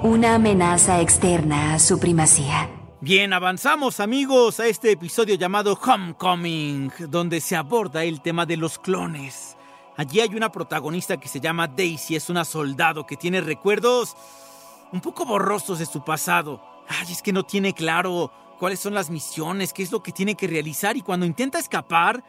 Una 0.01 0.35
amenaza 0.35 1.01
externa 1.01 1.75
a 1.75 1.79
su 1.79 1.99
primacía. 1.99 2.69
Bien, 3.01 3.31
avanzamos 3.31 3.99
amigos 3.99 4.59
a 4.59 4.65
este 4.65 4.91
episodio 4.91 5.35
llamado 5.35 5.77
Homecoming, 5.79 6.91
donde 7.09 7.39
se 7.41 7.55
aborda 7.55 8.03
el 8.03 8.21
tema 8.21 8.47
de 8.47 8.57
los 8.57 8.79
clones. 8.79 9.55
Allí 9.97 10.19
hay 10.19 10.33
una 10.33 10.51
protagonista 10.51 11.17
que 11.17 11.27
se 11.27 11.39
llama 11.39 11.67
Daisy, 11.67 12.15
es 12.15 12.29
una 12.31 12.43
soldado 12.43 13.05
que 13.05 13.15
tiene 13.15 13.39
recuerdos 13.39 14.15
un 14.91 15.01
poco 15.01 15.25
borrosos 15.25 15.77
de 15.77 15.85
su 15.85 16.03
pasado. 16.03 16.59
Ay, 16.87 17.11
es 17.11 17.21
que 17.21 17.31
no 17.31 17.43
tiene 17.43 17.73
claro 17.73 18.31
cuáles 18.57 18.79
son 18.79 18.95
las 18.95 19.11
misiones, 19.11 19.73
qué 19.73 19.83
es 19.83 19.91
lo 19.91 20.01
que 20.01 20.11
tiene 20.11 20.33
que 20.33 20.47
realizar 20.47 20.97
y 20.97 21.01
cuando 21.01 21.27
intenta 21.27 21.59
escapar 21.59 22.23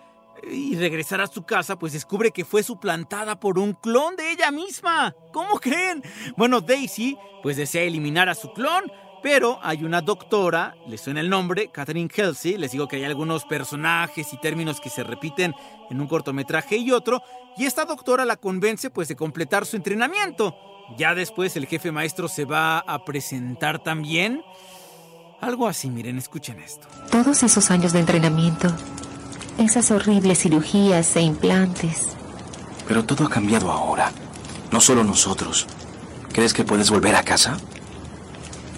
y 0.50 0.76
regresar 0.76 1.21
a 1.21 1.26
su 1.26 1.45
casa, 1.45 1.78
pues 1.78 1.93
descubre 1.93 2.31
que 2.31 2.45
fue 2.45 2.62
suplantada 2.62 3.38
por 3.40 3.59
un 3.59 3.75
clon 3.75 4.16
de 4.16 4.33
ella 4.33 4.50
misma. 4.50 5.14
¿Cómo 5.33 5.59
creen? 5.59 6.02
Bueno, 6.37 6.61
Daisy 6.61 7.16
pues 7.43 7.57
desea 7.57 7.83
eliminar 7.83 8.28
a 8.28 8.35
su 8.35 8.52
clon, 8.52 8.90
pero 9.23 9.59
hay 9.62 9.85
una 9.85 10.02
doctora, 10.02 10.76
le 10.87 10.99
suena 10.99 11.21
el 11.21 11.31
nombre, 11.31 11.69
Catherine 11.73 12.09
Kelsey, 12.09 12.57
les 12.59 12.73
digo 12.73 12.87
que 12.88 12.97
hay 12.97 13.05
algunos 13.05 13.45
personajes 13.45 14.33
y 14.33 14.40
términos 14.40 14.81
que 14.81 14.90
se 14.90 15.05
repiten 15.05 15.55
en 15.90 16.00
un 16.00 16.07
cortometraje 16.07 16.76
y 16.76 16.93
otro, 16.93 17.23
y 17.57 17.64
esta 17.64 17.85
doctora 17.85 18.25
la 18.25 18.37
convence 18.37 18.90
pues 18.90 19.09
de 19.09 19.16
completar 19.16 19.66
su 19.66 19.76
entrenamiento. 19.76 20.57
Ya 20.97 21.14
después 21.14 21.57
el 21.57 21.66
jefe 21.66 21.90
maestro 21.90 22.28
se 22.28 22.45
va 22.45 22.78
a 22.78 23.05
presentar 23.05 23.83
también. 23.83 24.43
Algo 25.40 25.66
así, 25.66 25.90
miren, 25.90 26.19
escuchen 26.19 26.61
esto. 26.61 26.87
Todos 27.11 27.43
esos 27.43 27.71
años 27.71 27.93
de 27.93 28.00
entrenamiento, 28.00 28.69
esas 29.58 29.90
horribles 29.90 30.40
cirugías 30.40 31.16
e 31.16 31.20
implantes. 31.20 32.16
Pero 32.86 33.04
todo 33.04 33.25
ha 33.26 33.30
cambiado 33.30 33.70
ahora. 33.70 34.12
No 34.70 34.80
solo 34.80 35.04
nosotros. 35.04 35.66
¿Crees 36.32 36.52
que 36.52 36.64
puedes 36.64 36.90
volver 36.90 37.14
a 37.14 37.22
casa? 37.22 37.56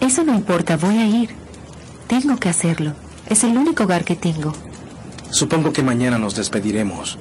Eso 0.00 0.23
no 0.25 0.35
importa, 0.35 0.76
voy 0.76 0.99
a 0.99 1.06
ir. 1.06 1.30
Tengo 2.06 2.37
que 2.38 2.49
hacerlo. 2.49 2.94
Es 3.28 3.44
el 3.44 3.56
único 3.56 3.85
hogar 3.85 4.04
que 4.04 4.16
tengo. 4.16 4.52
Supongo 5.30 5.73
que 5.73 5.82
mañana 5.82 6.18
nos 6.18 6.35
despediremos. 6.35 7.18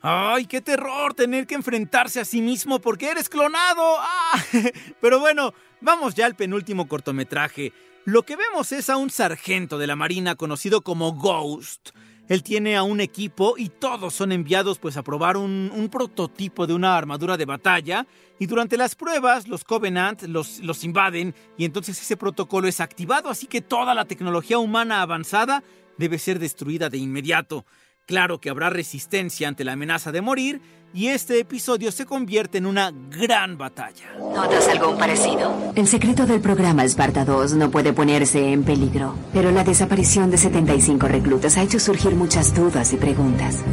¡Ay, 0.00 0.46
qué 0.46 0.60
terror 0.60 1.14
tener 1.14 1.46
que 1.46 1.54
enfrentarse 1.54 2.20
a 2.20 2.24
sí 2.24 2.40
mismo 2.40 2.80
porque 2.80 3.10
eres 3.10 3.28
clonado! 3.28 3.96
¡Ah! 4.00 4.42
Pero 5.00 5.20
bueno, 5.20 5.54
vamos 5.80 6.14
ya 6.14 6.26
al 6.26 6.34
penúltimo 6.34 6.88
cortometraje. 6.88 7.72
Lo 8.04 8.22
que 8.24 8.36
vemos 8.36 8.72
es 8.72 8.90
a 8.90 8.96
un 8.96 9.10
sargento 9.10 9.78
de 9.78 9.86
la 9.86 9.94
Marina 9.94 10.34
conocido 10.34 10.80
como 10.80 11.12
Ghost. 11.12 11.90
Él 12.28 12.42
tiene 12.42 12.76
a 12.76 12.82
un 12.82 13.00
equipo 13.00 13.54
y 13.58 13.68
todos 13.68 14.14
son 14.14 14.32
enviados 14.32 14.78
pues 14.78 14.96
a 14.96 15.02
probar 15.02 15.36
un, 15.36 15.88
prototipo 15.90 16.66
de 16.66 16.74
una 16.74 16.96
armadura 16.96 17.36
de 17.36 17.44
batalla 17.44 18.06
y 18.38 18.46
durante 18.46 18.76
las 18.76 18.94
pruebas 18.94 19.48
los 19.48 19.64
Covenant 19.64 20.22
los, 20.22 20.60
los 20.60 20.84
invaden 20.84 21.34
y 21.58 21.64
entonces 21.64 22.00
ese 22.00 22.16
protocolo 22.16 22.68
es 22.68 22.80
activado 22.80 23.28
así 23.28 23.46
que 23.46 23.60
toda 23.60 23.94
la 23.94 24.04
tecnología 24.04 24.58
humana 24.58 25.02
avanzada 25.02 25.62
debe 25.98 26.18
ser 26.18 26.38
destruida 26.38 26.88
de 26.88 26.98
inmediato. 26.98 27.66
Claro 28.12 28.42
que 28.42 28.50
habrá 28.50 28.68
resistencia 28.68 29.48
ante 29.48 29.64
la 29.64 29.72
amenaza 29.72 30.12
de 30.12 30.20
morir 30.20 30.60
y 30.92 31.06
este 31.08 31.40
episodio 31.40 31.90
se 31.90 32.04
convierte 32.04 32.58
en 32.58 32.66
una 32.66 32.92
gran 32.92 33.56
batalla. 33.56 34.04
¿Notas 34.18 34.68
algo 34.68 34.98
parecido? 34.98 35.72
El 35.74 35.86
secreto 35.86 36.26
del 36.26 36.42
programa 36.42 36.84
Esparta 36.84 37.24
2 37.24 37.54
no 37.54 37.70
puede 37.70 37.94
ponerse 37.94 38.52
en 38.52 38.64
peligro, 38.64 39.14
pero 39.32 39.50
la 39.50 39.64
desaparición 39.64 40.30
de 40.30 40.36
75 40.36 41.08
reclutas 41.08 41.56
ha 41.56 41.62
hecho 41.62 41.80
surgir 41.80 42.14
muchas 42.14 42.54
dudas 42.54 42.92
y 42.92 42.98
preguntas. 42.98 43.64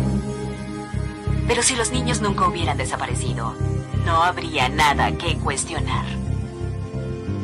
Pero 1.45 1.61
si 1.61 1.75
los 1.75 1.91
niños 1.91 2.21
nunca 2.21 2.47
hubieran 2.47 2.77
desaparecido, 2.77 3.53
no 4.05 4.23
habría 4.23 4.69
nada 4.69 5.11
que 5.17 5.35
cuestionar. 5.35 6.05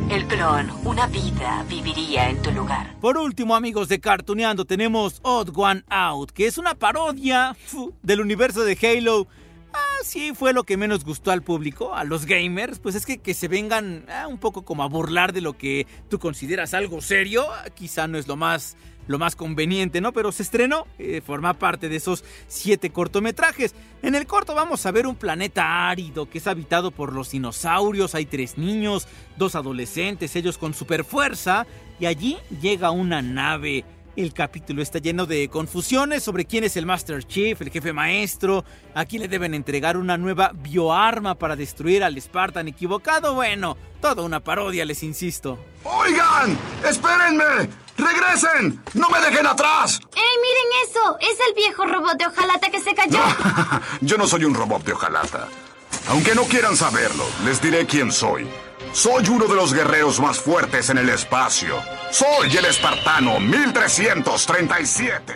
El 0.10 0.28
clon, 0.28 0.70
una 0.86 1.08
vida, 1.08 1.66
viviría 1.68 2.30
en 2.30 2.40
tu 2.42 2.52
lugar. 2.52 2.96
Por 3.02 3.18
último, 3.18 3.56
amigos 3.56 3.90
de 3.90 4.00
Cartuneando, 4.00 4.64
tenemos 4.64 5.20
Odd 5.24 5.50
One 5.56 5.84
Out, 5.90 6.32
que 6.32 6.46
es 6.46 6.60
una 6.60 6.76
parodia 6.76 7.58
del 8.04 8.22
universo 8.22 8.64
de 8.64 8.78
Halo. 8.82 9.28
Ah, 9.74 10.04
sí, 10.04 10.34
fue 10.36 10.54
lo 10.54 10.64
que 10.64 10.78
menos 10.78 11.04
gustó 11.04 11.32
al 11.32 11.42
público, 11.42 11.96
a 11.96 12.04
los 12.04 12.28
gamers. 12.28 12.78
Pues 12.78 12.94
es 12.94 13.06
que 13.06 13.18
que 13.18 13.34
se 13.34 13.48
vengan 13.48 14.06
ah, 14.08 14.28
un 14.28 14.38
poco 14.38 14.64
como 14.64 14.84
a 14.84 14.88
burlar 14.88 15.34
de 15.34 15.42
lo 15.42 15.58
que 15.58 15.88
tú 16.08 16.20
consideras 16.20 16.76
algo 16.76 17.02
serio, 17.02 17.48
quizá 17.74 18.08
no 18.08 18.20
es 18.20 18.28
lo 18.28 18.36
más 18.36 18.78
lo 19.08 19.20
más 19.20 19.36
conveniente, 19.36 20.02
¿no? 20.02 20.12
Pero 20.14 20.32
se 20.32 20.44
estrenó, 20.44 20.88
eh, 20.98 21.22
forma 21.26 21.54
parte 21.54 21.90
de 21.90 21.96
esos 21.96 22.24
siete 22.48 22.90
cortometrajes. 22.90 23.76
En 24.02 24.16
el 24.16 24.28
corto 24.28 24.56
vamos 24.56 24.86
a 24.86 24.92
ver 24.92 25.08
un 25.08 25.16
planeta 25.16 25.90
árido 25.90 26.30
que 26.30 26.38
es 26.40 26.48
habitado 26.48 26.92
por 26.92 27.14
los 27.14 27.32
dinosaurios, 27.32 28.16
hay 28.16 28.26
tres 28.26 28.58
niños, 28.58 29.08
dos 29.38 29.56
adolescentes, 29.56 30.36
ellos 30.36 30.58
con 30.58 30.74
super 30.74 31.04
fuerza, 31.04 31.66
y 32.00 32.06
allí 32.06 32.38
llega 32.62 32.92
una 32.92 33.22
nave. 33.22 33.86
El 34.16 34.34
capítulo 34.34 34.82
está 34.82 35.00
lleno 35.00 35.26
de 35.26 35.50
confusiones 35.50 36.24
sobre 36.24 36.46
quién 36.46 36.64
es 36.64 36.78
el 36.78 36.86
Master 36.86 37.26
Chief, 37.26 37.60
el 37.60 37.70
jefe 37.70 37.92
maestro, 37.92 38.64
a 38.94 39.04
quién 39.04 39.22
le 39.22 39.28
deben 39.28 39.54
entregar 39.54 39.98
una 39.98 40.18
nueva 40.18 40.52
bioarma 40.54 41.36
para 41.36 41.58
destruir 41.58 42.02
al 42.02 42.20
Spartan 42.22 42.70
equivocado. 42.70 43.34
Bueno, 43.34 43.76
toda 44.00 44.24
una 44.24 44.40
parodia, 44.40 44.86
les 44.86 45.04
insisto. 45.04 45.60
¡Oigan! 45.84 46.58
¡Espérenme! 46.88 47.70
¡Regresen! 47.98 48.82
¡No 48.94 49.10
me 49.10 49.20
dejen 49.20 49.48
atrás! 49.48 50.00
¡Ey, 50.16 50.24
miren 50.42 50.90
eso! 50.90 51.18
Es 51.20 51.38
el 51.50 51.54
viejo 51.54 51.86
robot 51.86 52.18
de 52.18 52.28
hojalata 52.28 52.70
que 52.70 52.80
se 52.80 52.96
cayó. 52.96 53.20
Yo 54.00 54.18
no 54.18 54.28
soy 54.28 54.46
un 54.46 54.54
robot 54.54 54.86
de 54.86 54.94
hojalata. 54.94 55.50
Aunque 56.08 56.36
no 56.36 56.44
quieran 56.44 56.78
saberlo, 56.78 57.26
les 57.44 57.62
diré 57.62 57.86
quién 57.86 58.14
soy. 58.14 58.48
Soy 58.96 59.28
uno 59.28 59.46
de 59.46 59.56
los 59.56 59.74
guerreros 59.74 60.22
más 60.22 60.40
fuertes 60.40 60.90
en 60.90 60.98
el 60.98 61.10
espacio. 61.10 61.76
Soy 62.12 62.56
el 62.56 62.64
espartano 62.64 63.42
1337. 63.42 65.34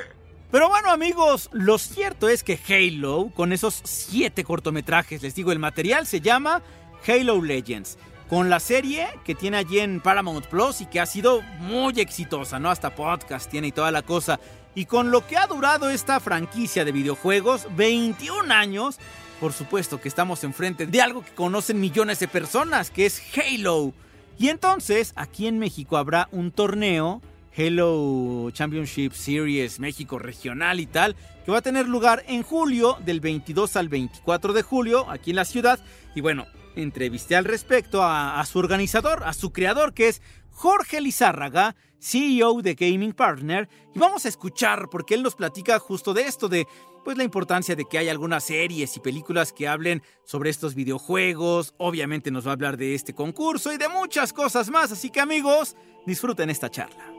Pero 0.49 0.69
bueno 0.69 0.89
amigos, 0.89 1.49
lo 1.51 1.77
cierto 1.77 2.29
es 2.29 2.45
que 2.45 2.57
Halo, 2.69 3.33
con 3.35 3.51
esos 3.51 3.81
siete 3.83 4.45
cortometrajes, 4.45 5.21
les 5.21 5.35
digo, 5.35 5.51
el 5.51 5.59
material 5.59 6.07
se 6.07 6.21
llama 6.21 6.61
Halo 7.05 7.41
Legends. 7.41 7.97
Con 8.29 8.49
la 8.49 8.61
serie 8.61 9.09
que 9.25 9.35
tiene 9.35 9.57
allí 9.57 9.81
en 9.81 9.99
Paramount 9.99 10.45
Plus 10.45 10.79
y 10.79 10.85
que 10.85 11.01
ha 11.01 11.05
sido 11.05 11.41
muy 11.59 11.99
exitosa, 11.99 12.59
¿no? 12.59 12.71
Hasta 12.71 12.95
podcast 12.95 13.51
tiene 13.51 13.67
y 13.67 13.73
toda 13.73 13.91
la 13.91 14.03
cosa. 14.03 14.39
Y 14.73 14.85
con 14.85 15.11
lo 15.11 15.27
que 15.27 15.35
ha 15.35 15.47
durado 15.47 15.89
esta 15.89 16.21
franquicia 16.21 16.85
de 16.85 16.93
videojuegos, 16.93 17.67
21 17.75 18.53
años, 18.53 18.99
por 19.39 19.53
supuesto 19.53 20.01
que 20.01 20.10
estamos 20.10 20.43
enfrente 20.43 20.86
de 20.86 21.01
algo 21.01 21.24
que 21.24 21.34
conocen 21.34 21.79
millones 21.79 22.19
de 22.19 22.27
personas, 22.27 22.91
que 22.91 23.05
es 23.05 23.22
Halo. 23.36 23.93
Y 24.38 24.50
entonces, 24.50 25.13
aquí 25.15 25.48
en 25.48 25.60
México 25.60 25.98
habrá 25.98 26.27
un 26.31 26.51
torneo, 26.51 27.22
Halo 27.58 28.50
Championship 28.51 29.13
Series 29.13 29.79
México 29.79 30.19
Regional 30.19 30.79
y 30.79 30.86
tal, 30.86 31.15
que 31.46 31.51
va 31.51 31.60
a 31.60 31.62
tener 31.62 31.88
lugar 31.88 32.24
en 32.27 32.43
julio, 32.43 32.98
del 33.05 33.22
22 33.22 33.75
al 33.75 33.89
24 33.89 34.53
de 34.53 34.62
julio, 34.62 35.10
aquí 35.10 35.31
en 35.31 35.38
la 35.38 35.46
ciudad. 35.46 35.79
Y 36.15 36.22
bueno, 36.22 36.46
entrevisté 36.75 37.36
al 37.36 37.46
respecto 37.46 38.03
a, 38.03 38.39
a 38.39 38.46
su 38.46 38.60
organizador, 38.60 39.24
a 39.24 39.34
su 39.34 39.51
creador, 39.51 39.93
que 39.93 40.10
es 40.10 40.22
Jorge 40.51 41.01
Lizárraga, 41.01 41.75
CEO 42.00 42.62
de 42.62 42.75
Gaming 42.75 43.13
Partner, 43.13 43.67
y 43.93 44.00
vamos 44.00 44.25
a 44.25 44.29
escuchar 44.29 44.89
porque 44.89 45.15
él 45.15 45.24
nos 45.24 45.36
platica 45.36 45.79
justo 45.79 46.13
de 46.13 46.24
esto, 46.24 46.48
de 46.48 46.65
pues 47.03 47.17
la 47.17 47.23
importancia 47.23 47.75
de 47.75 47.85
que 47.85 47.97
hay 47.97 48.09
algunas 48.09 48.43
series 48.43 48.95
y 48.95 48.99
películas 48.99 49.53
que 49.53 49.67
hablen 49.67 50.03
sobre 50.23 50.49
estos 50.49 50.75
videojuegos, 50.75 51.73
obviamente 51.77 52.31
nos 52.31 52.45
va 52.45 52.51
a 52.51 52.53
hablar 52.53 52.77
de 52.77 52.95
este 52.95 53.13
concurso 53.13 53.71
y 53.73 53.77
de 53.77 53.89
muchas 53.89 54.33
cosas 54.33 54.69
más, 54.69 54.91
así 54.91 55.09
que 55.09 55.19
amigos, 55.19 55.75
disfruten 56.05 56.49
esta 56.49 56.69
charla. 56.69 57.13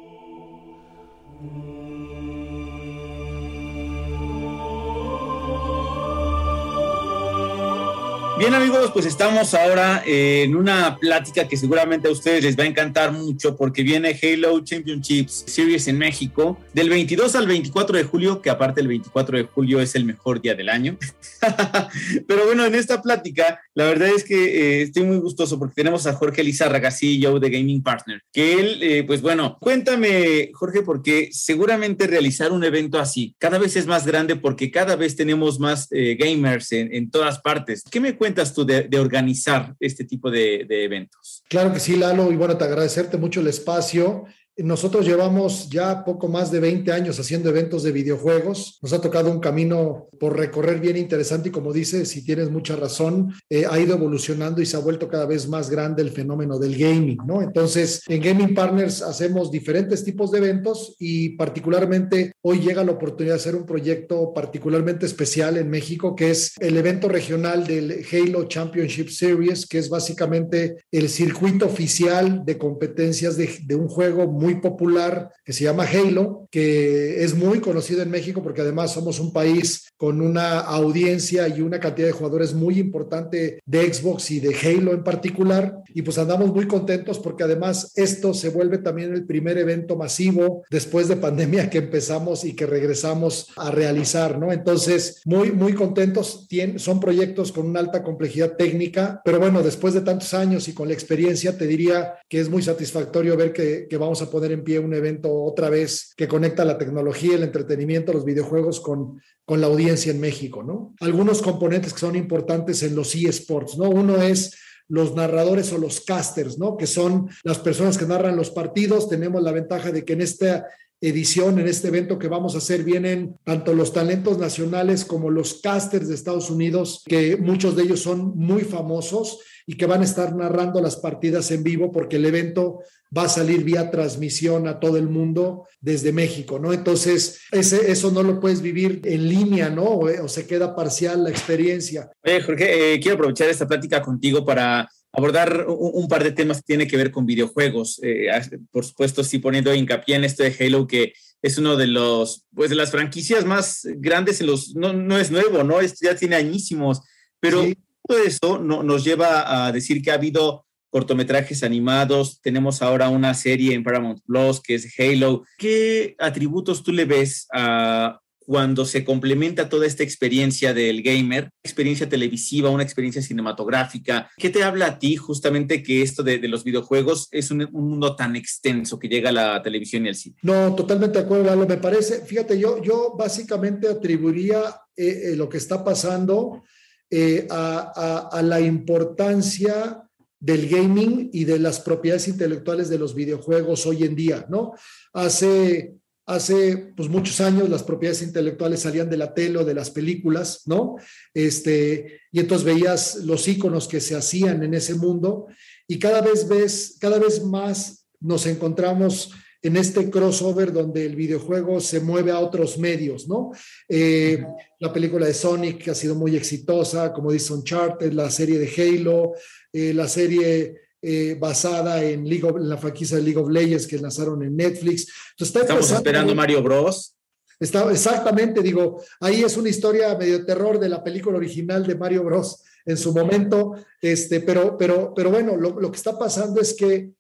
Bien 8.40 8.54
amigos, 8.54 8.90
pues 8.94 9.04
estamos 9.04 9.52
ahora 9.52 10.02
en 10.06 10.56
una 10.56 10.97
plática 10.97 11.47
que 11.47 11.59
seguramente 11.59 12.09
a 12.09 12.11
ustedes 12.11 12.42
les 12.42 12.59
va 12.59 12.62
a 12.62 12.68
encantar 12.68 13.12
mucho 13.12 13.54
porque 13.54 13.82
viene 13.82 14.18
Halo 14.23 14.64
Championships 14.64 15.44
Series 15.47 15.87
en 15.88 15.99
México 15.99 16.59
del 16.73 16.88
22 16.88 17.35
al 17.35 17.47
24 17.47 17.99
de 17.99 18.04
julio, 18.04 18.40
que 18.40 18.49
aparte 18.49 18.80
el 18.80 18.88
24 18.88 19.37
de 19.37 19.44
julio 19.44 19.78
es 19.82 19.94
el 19.94 20.06
mejor 20.06 20.40
día 20.40 20.54
del 20.54 20.70
año. 20.70 20.97
Pero 22.26 22.47
bueno, 22.47 22.64
en 22.64 22.75
esta 22.76 23.02
plática 23.02 23.61
la 23.75 23.85
verdad 23.85 24.09
es 24.09 24.25
que 24.25 24.37
eh, 24.37 24.82
estoy 24.85 25.02
muy 25.02 25.18
gustoso 25.18 25.59
porque 25.59 25.75
tenemos 25.75 26.06
a 26.06 26.14
Jorge 26.14 26.42
Lizárraga, 26.42 26.90
CEO 26.90 27.40
de 27.40 27.50
Gaming 27.50 27.82
Partner, 27.82 28.23
que 28.32 28.54
él, 28.54 28.78
eh, 28.82 29.04
pues 29.06 29.20
bueno, 29.20 29.59
cuéntame 29.61 30.50
Jorge, 30.54 30.80
porque 30.80 31.28
seguramente 31.30 32.06
realizar 32.06 32.52
un 32.52 32.64
evento 32.64 32.99
así 32.99 33.35
cada 33.38 33.59
vez 33.59 33.76
es 33.76 33.87
más 33.87 34.06
grande 34.06 34.37
porque 34.37 34.70
cada 34.70 34.97
vez 34.97 35.14
tenemos 35.14 35.61
más 35.61 35.88
eh, 35.90 36.16
gamers 36.18 36.73
en, 36.73 36.94
en 36.94 37.11
todas 37.11 37.38
partes. 37.40 37.85
¿Qué 37.90 38.00
me 38.00 38.16
cuentas? 38.16 38.29
Tú 38.34 38.64
de, 38.64 38.88
organizar 38.99 39.75
este 39.80 40.04
tipo 40.04 40.30
de, 40.30 40.64
de 40.68 40.84
eventos? 40.84 41.42
Claro 41.49 41.72
que 41.72 41.80
sí, 41.80 41.96
Lalo, 41.96 42.32
y 42.32 42.37
bueno, 42.37 42.56
te 42.56 42.64
agradecerte 42.64 43.16
mucho 43.16 43.40
el 43.40 43.49
espacio. 43.49 44.25
Nosotros 44.62 45.07
llevamos 45.07 45.71
ya 45.71 46.05
poco 46.05 46.29
más 46.29 46.50
de 46.50 46.61
20 46.61 46.93
años 46.93 47.19
haciendo 47.19 47.49
eventos 47.49 47.83
de 47.83 47.93
videojuegos. 47.93 48.79
Nos 48.83 48.93
ha 48.93 49.00
tocado 49.00 49.31
un 49.31 49.40
camino 49.40 50.09
por 50.19 50.37
recorrer 50.37 50.81
bien 50.81 50.99
interesante 50.99 51.49
y 51.49 51.52
como 51.52 51.73
dices, 51.73 52.09
si 52.11 52.25
tienes 52.25 52.50
mucha 52.50 52.76
razón, 52.76 53.33
eh, 53.49 53.64
ha 53.69 53.79
ido 53.79 53.95
evolucionando 53.95 54.61
y 54.61 54.67
se 54.67 54.76
ha 54.76 54.81
vuelto 54.81 55.09
cada 55.09 55.25
vez 55.25 55.49
más 55.49 55.71
grande 55.71 56.02
el 56.02 56.11
fenómeno 56.11 56.59
del 56.59 56.76
gaming, 56.76 57.19
¿no? 57.26 57.40
Entonces, 57.40 58.02
en 58.07 58.21
Gaming 58.21 58.55
Partners 58.55 59.00
hacemos 59.02 59.50
diferentes 59.50 60.05
tipos 60.05 60.31
de 60.31 60.38
eventos 60.38 60.97
y 60.99 61.31
particularmente 61.31 62.33
hoy 62.43 62.61
llega 62.61 62.85
la 62.85 62.93
oportunidad 62.93 63.35
de 63.35 63.40
hacer 63.40 63.57
un 63.57 63.64
proyecto 63.64 64.33
particularmente 64.35 65.07
especial 65.07 65.57
en 65.57 65.71
México, 65.71 66.14
que 66.14 66.31
es 66.31 66.52
el 66.61 66.76
evento 66.76 67.09
regional 67.09 67.67
del 67.67 68.05
Halo 68.12 68.45
Championship 68.45 69.09
Series, 69.09 69.67
que 69.67 69.79
es 69.79 69.88
básicamente 69.88 70.85
el 70.90 71.09
circuito 71.09 71.67
oficial 71.67 72.45
de 72.45 72.59
competencias 72.59 73.37
de, 73.37 73.49
de 73.64 73.75
un 73.75 73.88
juego 73.88 74.26
muy 74.26 74.50
popular 74.57 75.33
que 75.45 75.52
se 75.52 75.64
llama 75.64 75.85
Halo, 75.85 76.49
que 76.50 77.25
es 77.25 77.35
muy 77.35 77.61
conocido 77.61 78.02
en 78.02 78.11
México 78.11 78.42
porque 78.42 78.62
además 78.62 78.92
somos 78.92 79.21
un 79.21 79.33
país 79.33 79.90
con 79.97 80.21
una 80.21 80.61
audiencia 80.61 81.49
y 81.49 81.61
una 81.61 81.78
cantidad 81.78 82.07
de 82.07 82.12
jugadores 82.12 82.54
muy 82.54 82.78
importante 82.78 83.61
de 83.66 83.92
Xbox 83.92 84.30
y 84.30 84.40
de 84.40 84.54
Halo 84.54 84.92
en 84.92 85.04
particular. 85.04 85.83
Y 85.95 86.02
pues 86.02 86.19
andamos 86.19 86.52
muy 86.54 86.66
contentos 86.66 87.19
porque 87.19 87.45
además 87.45 87.92
esto 87.97 88.33
se 88.33 88.49
vuelve 88.49 88.78
también 88.78 89.12
el 89.12 89.26
primer 89.26 89.59
evento 89.59 89.97
masivo 89.97 90.64
después 90.71 91.09
de 91.09 91.16
pandemia 91.16 91.69
que 91.69 91.78
empezamos 91.78 92.45
y 92.45 92.54
que 92.54 92.66
regresamos 92.66 93.49
a 93.57 93.71
realizar, 93.71 94.38
¿no? 94.38 94.52
Entonces, 94.52 95.21
muy, 95.25 95.52
muy 95.52 95.75
contentos. 95.75 96.47
son 96.76 97.00
proyectos 97.00 97.52
con 97.52 97.66
una 97.66 97.80
alta 97.80 98.02
complejidad 98.02 98.57
técnica, 98.57 99.21
pero 99.25 99.38
bueno, 99.38 99.62
después 99.62 99.95
de 99.95 100.00
tantos 100.00 100.35
años 100.35 100.69
y 100.69 100.75
con 100.75 100.88
la 100.88 100.95
experiencia, 100.95 101.57
te 101.57 101.66
diría 101.66 102.14
que 102.28 102.40
es 102.40 102.49
muy 102.49 102.62
satisfactorio 102.62 103.37
ver 103.37 103.52
que, 103.52 103.87
que 103.88 103.97
vamos 103.97 104.23
a 104.23 104.30
poner 104.40 104.52
en 104.52 104.64
pie 104.64 104.78
un 104.78 104.94
evento 104.94 105.30
otra 105.30 105.68
vez 105.68 106.14
que 106.16 106.26
conecta 106.26 106.64
la 106.64 106.78
tecnología, 106.78 107.35
el 107.35 107.42
entretenimiento, 107.42 108.14
los 108.14 108.25
videojuegos 108.25 108.80
con, 108.80 109.20
con 109.44 109.61
la 109.61 109.66
audiencia 109.66 110.11
en 110.11 110.18
México, 110.18 110.62
¿no? 110.62 110.94
Algunos 111.00 111.42
componentes 111.42 111.92
que 111.92 112.00
son 112.00 112.16
importantes 112.16 112.82
en 112.82 112.97
los 112.97 113.14
eSports, 113.14 113.76
¿no? 113.76 113.90
Uno 113.90 114.16
es 114.16 114.56
los 114.88 115.14
narradores 115.14 115.73
o 115.75 115.78
los 115.78 116.00
casters, 116.00 116.59
¿no? 116.59 116.78
Que 116.78 116.87
son 116.87 117.28
las 117.44 117.59
personas 117.59 117.99
que 117.99 118.06
narran 118.06 118.35
los 118.35 118.50
partidos. 118.50 119.11
Tenemos 119.11 119.42
la 119.42 119.52
ventaja 119.52 119.92
de 119.92 120.06
que 120.06 120.14
en 120.14 120.23
esta 120.23 120.66
edición, 121.00 121.59
en 121.59 121.69
este 121.69 121.88
evento 121.88 122.19
que 122.19 122.28
vamos 122.28 122.54
a 122.54 122.59
hacer, 122.59 122.85
vienen 122.85 123.37
tanto 123.45 123.73
los 123.73 123.92
talentos 123.92 124.38
nacionales 124.38 125.04
como 125.04 125.30
los 125.30 125.61
casters 125.62 126.09
de 126.09 126.14
Estados 126.14 126.50
Unidos, 126.50 127.02
que 127.07 127.37
muchos 127.37 127.75
de 127.75 127.85
ellos 127.85 128.00
son 128.00 128.37
muy 128.37 128.62
famosos 128.62 129.38
y 129.66 129.76
que 129.76 129.87
van 129.87 130.00
a 130.00 130.04
estar 130.04 130.35
narrando 130.35 130.80
las 130.80 130.97
partidas 130.97 131.50
en 131.50 131.62
vivo 131.62 131.92
porque 131.92 132.16
el 132.16 132.26
evento 132.26 132.80
va 133.16 133.25
a 133.25 133.28
salir 133.28 133.64
vía 133.64 133.90
transmisión 133.90 134.69
a 134.69 134.78
todo 134.78 134.97
el 134.97 135.08
mundo 135.08 135.67
desde 135.80 136.13
México, 136.13 136.58
¿no? 136.58 136.73
Entonces, 136.73 137.41
eso 137.50 138.10
no 138.10 138.23
lo 138.23 138.39
puedes 138.39 138.63
vivir 138.63 139.00
en 139.04 139.28
línea, 139.28 139.69
¿no? 139.69 139.84
O, 139.84 140.28
se 140.28 140.47
queda 140.47 140.76
parcial 140.76 141.25
la 141.25 141.30
experiencia. 141.30 142.10
Jorge, 142.45 142.95
eh, 142.95 143.00
quiero 143.00 143.15
aprovechar 143.17 143.49
esta 143.49 143.67
plática 143.67 144.02
contigo 144.02 144.45
para 144.45 144.89
abordar 145.12 145.66
un, 145.68 146.08
par 146.08 146.23
de 146.23 146.32
temas 146.32 146.58
que 146.58 146.64
tienen 146.66 146.88
que 146.88 146.96
ver 146.96 147.10
con 147.10 147.26
videojuegos. 147.26 148.00
Eh, 148.02 148.28
por 148.70 148.84
supuesto, 148.84 149.25
sí 149.25 149.38
poniendo 149.38 149.75
hincapié 149.75 150.16
en 150.16 150.25
esto 150.25 150.42
de 150.42 150.54
Halo, 150.58 150.86
que 150.86 151.12
es 151.42 151.58
uno 151.58 151.76
de 151.76 151.86
los, 151.86 152.46
pues 152.54 152.70
de 152.70 152.76
las 152.76 152.90
franquicias 152.90 153.44
más 153.44 153.86
grandes 153.96 154.40
en 154.40 154.46
los, 154.46 154.75
no, 154.76 154.92
no 154.92 155.18
es 155.18 155.30
nuevo, 155.30 155.64
¿no? 155.64 155.80
Es, 155.80 155.99
ya 156.00 156.14
tiene 156.14 156.36
añísimos, 156.36 157.00
pero 157.40 157.64
todo 158.06 158.18
eso 158.18 158.58
no, 158.58 158.82
nos 158.82 159.04
lleva 159.04 159.66
a 159.66 159.73
decir 159.73 160.02
que 160.02 160.10
ha 160.10 160.14
habido 160.14 160.66
cortometrajes 160.90 161.62
animados, 161.62 162.40
tenemos 162.42 162.82
ahora 162.82 163.08
una 163.08 163.32
serie 163.34 163.75
en 163.75 163.84
Paramount 163.84 164.20
Plus 164.26 164.60
que 164.60 164.75
es 164.75 164.92
Halo. 164.99 165.44
¿Qué 165.56 166.16
atributos 166.18 166.82
tú 166.82 166.92
le 166.92 167.04
ves 167.04 167.46
a 167.52 168.20
cuando 168.50 168.84
se 168.84 169.04
complementa 169.04 169.69
toda 169.69 169.86
esta 169.86 170.02
experiencia 170.02 170.75
del 170.75 171.04
gamer, 171.04 171.52
experiencia 171.63 172.08
televisiva, 172.08 172.69
una 172.69 172.82
experiencia 172.82 173.23
cinematográfica? 173.23 174.28
¿Qué 174.36 174.50
te 174.50 174.65
habla 174.65 174.86
a 174.86 174.99
ti 174.99 175.15
justamente 175.15 175.84
que 175.84 176.02
esto 176.02 176.25
de, 176.25 176.41
los 176.49 176.65
videojuegos 176.65 177.28
es 177.30 177.52
un, 177.52 177.69
mundo 177.71 178.17
tan 178.17 178.34
extenso 178.34 178.99
que 178.99 179.06
llega 179.06 179.28
a 179.28 179.32
la 179.32 179.63
televisión 179.63 180.04
y 180.04 180.08
al 180.08 180.17
cine? 180.17 180.34
No, 180.43 180.75
totalmente 180.75 181.21
de 181.21 181.25
acuerdo, 181.26 181.45
Lalo. 181.45 181.65
Me 181.65 181.76
parece, 181.76 182.26
fíjate, 182.26 182.58
yo, 182.58 182.82
yo 182.82 183.15
básicamente 183.17 183.86
atribuiría 183.86 184.58
eh, 184.97 185.30
eh, 185.30 185.36
lo 185.36 185.49
que 185.49 185.58
está 185.58 185.84
pasando 185.84 186.65
eh, 187.08 187.47
a, 187.50 188.41
la 188.43 188.60
importancia 188.60 190.02
del 190.41 190.69
gaming 190.69 191.30
y 191.32 191.45
de 191.45 191.60
las 191.60 191.78
propiedades 191.78 192.26
intelectuales 192.26 192.89
de 192.89 192.99
los 192.99 193.15
videojuegos 193.15 193.86
hoy 193.86 194.02
en 194.02 194.17
día, 194.17 194.45
¿no? 194.49 194.73
Hace, 195.13 196.00
hace 196.34 196.93
pues, 196.97 197.08
muchos 197.08 197.40
años 197.40 197.69
las 197.69 197.82
propiedades 197.82 198.23
intelectuales 198.23 198.80
salían 198.80 199.10
de 199.10 199.16
la 199.16 199.34
tele 199.34 199.58
o 199.58 199.64
de 199.64 199.75
las 199.75 199.90
películas, 199.90 200.62
¿no? 200.66 200.97
Este, 201.34 202.21
y 202.32 202.40
entonces 202.40 202.64
veías 202.64 203.16
los 203.25 203.47
iconos 203.49 203.88
que 203.88 204.00
se 204.00 204.16
hacían 204.16 204.62
en 204.62 204.75
ese 204.75 204.95
mundo 204.95 205.47
y 205.88 205.99
cada 205.99 206.21
vez 206.21 206.49
ves, 206.49 206.97
cada 207.00 207.19
vez 207.19 207.45
más 207.45 208.06
nos 208.21 208.47
encontramos 208.47 209.32
en 209.62 209.76
este 209.76 210.08
crossover 210.08 210.73
donde 210.73 211.04
el 211.04 211.16
videojuego 211.16 211.80
se 211.80 212.00
mueve 212.00 212.30
a 212.30 212.38
otros 212.38 212.78
medios, 212.78 213.28
¿no? 213.28 213.50
Eh, 213.88 214.43
la 214.78 214.93
película 214.93 215.26
de 215.26 215.34
Sonic 215.34 215.84
que 215.84 215.90
ha 215.90 215.95
sido 215.95 216.14
muy 216.14 216.34
exitosa, 216.36 217.12
como 217.12 217.32
dice 217.32 217.52
Uncharted, 217.52 218.12
la 218.12 218.30
serie 218.30 218.58
de 218.58 218.71
Halo, 218.75 219.32
eh, 219.73 219.93
la 219.93 220.08
serie 220.08 220.76
eh, 221.02 221.36
basada 221.39 222.02
en, 222.02 222.28
League 222.28 222.47
la 222.58 222.76
franquicia 222.76 223.17
de 223.17 223.23
League 223.23 223.39
of 223.39 223.50
Legends 223.50 223.86
que 223.86 223.99
lanzaron 223.99 224.43
en 224.43 224.56
Netflix. 224.56 225.08
Estamos 225.39 225.91
esperando 225.91 226.34
Mario 226.34 226.63
Bros. 226.63 227.17
Está, 227.58 227.91
exactamente, 227.91 228.63
digo, 228.63 229.02
ahí 229.21 229.43
es 229.43 229.56
una 229.56 229.69
historia 229.69 230.17
medio 230.17 230.45
terror 230.47 230.78
de 230.78 230.89
la 230.89 231.04
película 231.04 231.36
original 231.36 231.86
de 231.86 231.95
Mario 231.95 232.25
Bros. 232.25 232.63
en 232.86 232.97
su 232.97 233.13
momento, 233.13 233.75
este, 234.00 234.41
pero, 234.41 234.78
pero, 234.78 235.13
pero 235.15 235.30
bueno, 235.30 235.56
lo, 235.56 235.78
lo 235.78 235.91
que 235.91 235.97
está 235.99 236.19
pasando 236.19 236.60
es 236.60 236.73
que 236.75 237.13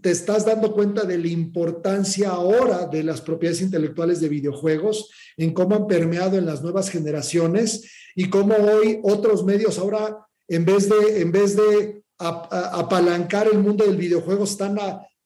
te 0.00 0.10
estás 0.10 0.44
dando 0.44 0.72
cuenta 0.72 1.04
de 1.04 1.18
la 1.18 1.28
importancia 1.28 2.30
ahora 2.30 2.86
de 2.86 3.02
las 3.02 3.20
propiedades 3.20 3.62
intelectuales 3.62 4.20
de 4.20 4.28
videojuegos, 4.28 5.10
en 5.36 5.52
cómo 5.52 5.74
han 5.74 5.86
permeado 5.86 6.36
en 6.36 6.46
las 6.46 6.62
nuevas 6.62 6.88
generaciones 6.90 7.90
y 8.14 8.30
cómo 8.30 8.54
hoy 8.54 9.00
otros 9.02 9.44
medios 9.44 9.78
ahora, 9.78 10.26
en 10.48 10.64
vez 10.64 10.88
de, 10.88 11.20
en 11.20 11.32
vez 11.32 11.56
de 11.56 12.02
apalancar 12.18 13.48
el 13.48 13.58
mundo 13.58 13.84
del 13.84 13.96
videojuego, 13.96 14.44
están 14.44 14.78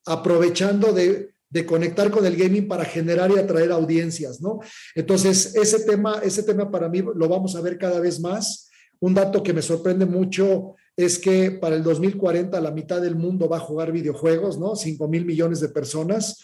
aprovechando 0.05 0.93
de, 0.93 1.31
conectar 1.67 2.11
con 2.11 2.25
el 2.25 2.37
gaming 2.37 2.69
para 2.69 2.85
generar 2.85 3.31
y 3.31 3.39
atraer 3.39 3.73
audiencias, 3.73 4.41
¿no? 4.41 4.61
Entonces, 4.95 5.55
ese 5.57 5.81
tema, 5.81 6.21
ese 6.23 6.45
tema 6.45 6.71
para 6.71 6.89
mí 6.89 7.03
lo 7.03 7.29
vamos 7.29 7.57
a 7.57 7.61
ver 7.61 7.77
cada 7.77 7.99
vez 7.99 8.21
más. 8.21 8.69
Un 9.01 9.15
dato 9.15 9.43
que 9.43 9.53
me 9.53 9.63
sorprende 9.63 10.07
mucho 10.07 10.75
es 10.97 11.19
que 11.19 11.51
para 11.51 11.75
el 11.75 11.83
2040 11.83 12.61
la 12.61 12.71
mitad 12.71 13.01
del 13.01 13.17
mundo 13.17 13.49
va 13.49 13.57
a 13.57 13.61
jugar 13.61 13.91
videojuegos, 13.91 14.59
¿no? 14.59 14.77
5 14.77 15.09
mil 15.09 15.25
millones 15.25 15.61
de 15.61 15.71
personas. 15.71 16.39